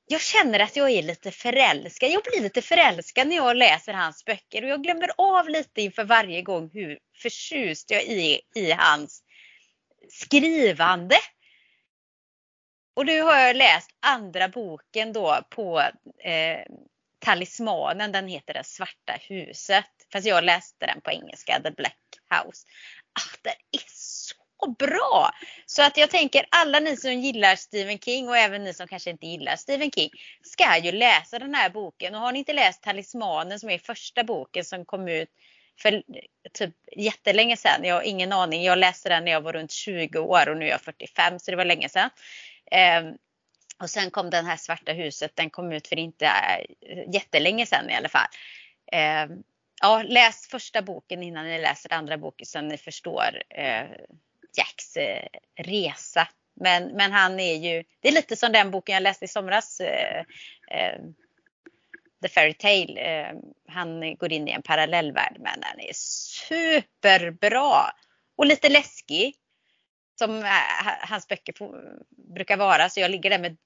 jag 0.06 0.20
känner 0.20 0.60
att 0.60 0.76
jag 0.76 0.90
är 0.90 1.02
lite 1.02 1.30
förälskad. 1.30 2.10
Jag 2.10 2.22
blir 2.22 2.42
lite 2.42 2.62
förälskad 2.62 3.28
när 3.28 3.36
jag 3.36 3.56
läser 3.56 3.92
hans 3.92 4.24
böcker 4.24 4.62
och 4.62 4.68
jag 4.68 4.82
glömmer 4.82 5.10
av 5.18 5.48
lite 5.48 5.82
inför 5.82 6.04
varje 6.04 6.42
gång 6.42 6.70
hur 6.72 6.98
förtjust 7.22 7.90
jag 7.90 8.02
är 8.02 8.40
i 8.54 8.72
hans 8.72 9.22
skrivande. 10.08 11.16
Och 12.96 13.06
nu 13.06 13.20
har 13.22 13.38
jag 13.38 13.56
läst 13.56 13.90
andra 14.00 14.48
boken 14.48 15.12
då 15.12 15.38
på 15.50 15.80
eh, 16.24 16.60
Talismanen, 17.18 18.12
den 18.12 18.28
heter 18.28 18.54
Det 18.54 18.64
svarta 18.64 19.12
huset. 19.20 19.84
Fast 20.12 20.26
jag 20.26 20.44
läste 20.44 20.86
den 20.86 21.00
på 21.00 21.10
engelska, 21.10 21.60
The 21.62 21.70
Black 21.70 21.98
House 22.30 22.66
ah, 23.12 23.36
den 23.42 23.52
är 23.72 23.82
så 23.88 24.70
bra! 24.78 25.30
Så 25.66 25.82
att 25.82 25.96
jag 25.96 26.10
tänker 26.10 26.46
alla 26.50 26.80
ni 26.80 26.96
som 26.96 27.12
gillar 27.12 27.56
Stephen 27.56 27.98
King 27.98 28.28
och 28.28 28.36
även 28.36 28.64
ni 28.64 28.74
som 28.74 28.88
kanske 28.88 29.10
inte 29.10 29.26
gillar 29.26 29.56
Stephen 29.56 29.90
King 29.90 30.10
ska 30.42 30.78
ju 30.78 30.92
läsa 30.92 31.38
den 31.38 31.54
här 31.54 31.70
boken. 31.70 32.14
Och 32.14 32.20
har 32.20 32.32
ni 32.32 32.38
inte 32.38 32.52
läst 32.52 32.82
Talismanen 32.82 33.60
som 33.60 33.70
är 33.70 33.78
första 33.78 34.24
boken 34.24 34.64
som 34.64 34.84
kom 34.84 35.08
ut 35.08 35.30
för 35.82 36.02
typ 36.52 36.74
jättelänge 36.96 37.56
sedan. 37.56 37.84
Jag 37.84 37.94
har 37.94 38.02
ingen 38.02 38.32
aning. 38.32 38.62
Jag 38.62 38.78
läste 38.78 39.08
den 39.08 39.24
när 39.24 39.32
jag 39.32 39.40
var 39.40 39.52
runt 39.52 39.70
20 39.70 40.18
år 40.18 40.48
och 40.48 40.56
nu 40.56 40.64
är 40.64 40.70
jag 40.70 40.80
45 40.80 41.38
så 41.38 41.50
det 41.50 41.56
var 41.56 41.64
länge 41.64 41.88
sedan. 41.88 42.10
Um, 43.02 43.16
och 43.82 43.90
sen 43.90 44.10
kom 44.10 44.30
den 44.30 44.46
här 44.46 44.56
Svarta 44.56 44.92
huset. 44.92 45.36
Den 45.36 45.50
kom 45.50 45.72
ut 45.72 45.88
för 45.88 45.98
inte 45.98 46.26
eh, 46.26 47.14
jättelänge 47.14 47.66
sedan 47.66 47.90
i 47.90 47.94
alla 47.94 48.08
fall. 48.08 48.28
Um, 48.92 49.42
ja, 49.80 50.02
läs 50.02 50.48
första 50.48 50.82
boken 50.82 51.22
innan 51.22 51.44
ni 51.44 51.58
läser 51.58 51.92
andra 51.92 52.18
boken 52.18 52.46
så 52.46 52.60
ni 52.60 52.78
förstår 52.78 53.42
eh, 53.50 53.86
Jacks 54.56 54.96
eh, 54.96 55.26
resa. 55.56 56.28
Men, 56.60 56.84
men 56.84 57.12
han 57.12 57.40
är 57.40 57.54
ju, 57.54 57.84
det 58.00 58.08
är 58.08 58.12
lite 58.12 58.36
som 58.36 58.52
den 58.52 58.70
boken 58.70 58.92
jag 58.92 59.02
läste 59.02 59.24
i 59.24 59.28
somras. 59.28 59.80
Eh, 59.80 60.24
eh 60.70 60.98
The 62.22 62.28
Fairy 62.28 62.54
Tale. 62.54 63.00
Eh, 63.00 63.36
han 63.68 64.16
går 64.16 64.32
in 64.32 64.48
i 64.48 64.50
en 64.50 64.62
parallellvärld 64.62 65.36
men 65.38 65.60
den 65.60 65.80
är 65.80 65.92
superbra. 65.92 67.90
Och 68.36 68.46
lite 68.46 68.68
läskig. 68.68 69.34
Som 70.18 70.38
eh, 70.38 70.50
hans 71.00 71.28
böcker 71.28 71.54
brukar 72.34 72.56
vara. 72.56 72.88
Så 72.88 73.00
jag 73.00 73.10
ligger 73.10 73.30
där 73.30 73.38
med 73.38 73.56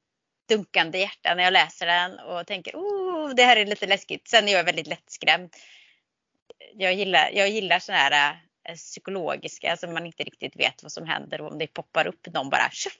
dunkande 0.49 0.99
hjärta 0.99 1.35
när 1.35 1.45
jag 1.45 1.53
läser 1.53 1.87
den 1.87 2.19
och 2.19 2.47
tänker 2.47 2.73
oh, 2.75 3.35
det 3.35 3.45
här 3.45 3.57
är 3.57 3.67
lite 3.67 3.87
läskigt. 3.87 4.29
Sen 4.29 4.49
är 4.49 4.53
jag 4.53 4.65
väldigt 4.65 4.87
lättskrämd 4.87 5.51
jag 6.75 6.95
gillar, 6.95 7.31
jag 7.33 7.49
gillar 7.49 7.79
sådana 7.79 8.03
här 8.03 8.41
äh, 8.69 8.75
psykologiska, 8.75 9.71
alltså 9.71 9.87
man 9.87 10.07
inte 10.07 10.23
riktigt 10.23 10.57
vet 10.57 10.83
vad 10.83 10.93
som 10.93 11.07
händer 11.07 11.41
och 11.41 11.53
om 11.53 11.59
det 11.59 11.67
poppar 11.67 12.07
upp 12.07 12.27
någon 12.35 12.51
bara 12.51 12.71
tjuff. 12.71 12.99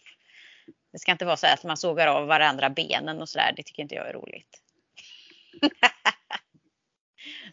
Det 0.93 0.99
ska 0.99 1.13
inte 1.13 1.25
vara 1.25 1.37
så 1.37 1.47
att 1.47 1.65
man 1.65 1.77
sågar 1.77 2.07
av 2.07 2.27
varandra 2.27 2.71
benen 2.71 3.23
och 3.23 3.29
sådär. 3.29 3.53
Det 3.57 3.63
tycker 3.63 3.83
inte 3.83 3.95
jag 3.95 4.09
är 4.09 4.13
roligt. 4.13 4.63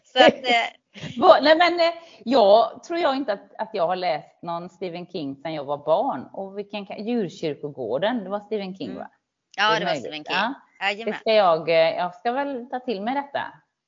så 0.04 0.18
att, 0.18 0.34
eh... 0.34 0.80
Nej, 1.42 1.56
men, 1.56 1.80
eh, 1.80 1.94
jag 2.24 2.84
tror 2.84 2.98
jag 2.98 3.16
inte 3.16 3.32
att, 3.32 3.54
att 3.58 3.70
jag 3.72 3.86
har 3.86 3.96
läst 3.96 4.42
någon 4.42 4.70
Stephen 4.70 5.06
King 5.06 5.36
sedan 5.36 5.54
jag 5.54 5.64
var 5.64 5.78
barn. 5.78 6.26
Och 6.32 6.58
vilken, 6.58 7.06
Djurkyrkogården, 7.06 8.24
det 8.24 8.30
var 8.30 8.40
Stephen 8.40 8.76
King 8.76 8.88
mm. 8.90 8.98
va? 8.98 9.10
Ja, 9.56 9.72
det, 9.72 9.78
det 9.78 9.84
var 9.84 9.94
Stephen 9.94 10.24
King. 10.24 10.34
Ja. 10.34 10.54
Det 11.04 11.16
ska 11.20 11.32
jag, 11.32 11.68
jag 11.68 12.14
ska 12.14 12.32
väl 12.32 12.70
ta 12.70 12.80
till 12.80 13.02
mig 13.02 13.14
detta. 13.14 13.42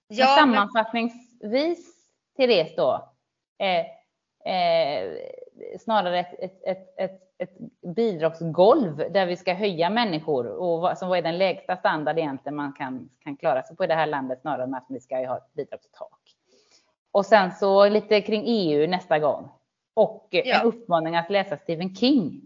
Ja, 0.09 0.27
men 0.27 0.37
sammanfattningsvis 0.37 2.02
Therese 2.37 2.77
då, 2.77 3.13
eh, 3.59 3.87
eh, 4.55 5.13
snarare 5.81 6.19
ett, 6.21 6.35
ett, 6.39 6.63
ett, 6.67 6.95
ett, 6.99 7.21
ett 7.39 7.57
bidragsgolv 7.97 8.97
där 8.97 9.27
vi 9.27 9.37
ska 9.37 9.55
höja 9.55 9.91
människor 9.91 10.47
och 10.47 10.81
vad, 10.81 10.99
som 10.99 11.09
vad 11.09 11.19
är 11.19 11.23
den 11.23 11.39
lägsta 11.39 11.77
standard 11.77 12.19
egentligen 12.19 12.57
man 12.57 12.73
kan, 12.73 13.09
kan 13.25 13.37
klara 13.37 13.63
sig 13.63 13.77
på 13.77 13.85
i 13.85 13.87
det 13.87 13.95
här 13.95 14.07
landet 14.07 14.41
snarare 14.41 14.63
än 14.63 14.75
att 14.75 14.87
vi 14.89 15.01
ska 15.01 15.17
ha 15.17 15.37
ett 15.37 15.53
bidragstak. 15.53 16.21
Och 17.13 17.27
sen 17.27 17.53
så 17.53 17.89
lite 17.89 18.21
kring 18.21 18.43
EU 18.47 18.87
nästa 18.87 19.19
gång. 19.19 19.51
Och 19.95 20.29
Ja. 20.31 20.61
en 20.61 20.67
uppmaning 20.67 21.17
att 21.17 21.31
läsa 21.31 21.57
Stephen 21.57 21.95
King. 21.97 22.41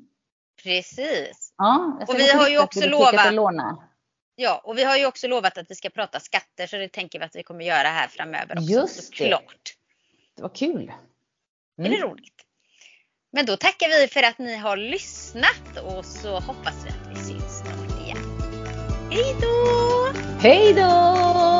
Precis. 0.63 1.55
Ja, 1.57 1.99
Och 2.09 2.15
vi 2.15 2.33
har 2.33 2.49
ju 2.49 2.63
också 2.63 2.89
lovat-. 2.89 3.79
Ja, 4.39 4.61
och 4.65 4.79
vi 4.79 4.85
har 4.85 4.97
ju 4.97 5.07
också 5.07 5.29
lovat 5.29 5.59
att 5.59 5.71
vi 5.71 5.75
ska 5.75 5.91
prata 5.91 6.21
skatter 6.21 6.67
så 6.67 6.77
det 6.77 6.89
tänker 6.89 7.19
vi 7.19 7.25
att 7.25 7.37
vi 7.37 7.43
kommer 7.43 7.65
göra 7.65 7.89
här 7.89 8.09
framöver 8.09 8.53
också. 8.59 8.73
Just 8.73 9.11
det. 9.11 9.17
Såklart. 9.17 9.76
Det 10.37 10.43
var 10.43 10.55
kul. 10.55 10.93
Det 11.77 11.87
är 11.87 12.03
roligt. 12.03 12.43
Men 13.33 13.47
då 13.47 13.57
tackar 13.57 14.01
vi 14.01 14.09
för 14.09 14.23
att 14.23 14.39
ni 14.39 14.57
har 14.57 14.77
lyssnat 14.77 15.77
och 15.85 16.05
så 16.05 16.41
hoppas 16.41 16.85
vi 16.85 16.89
att 16.89 17.11
vi 17.11 17.17
syns 17.17 17.59
snart 17.59 18.01
igen. 18.01 18.19
Hej 19.11 19.37
då! 19.41 20.21
Hej 20.41 20.75
då! 20.75 21.56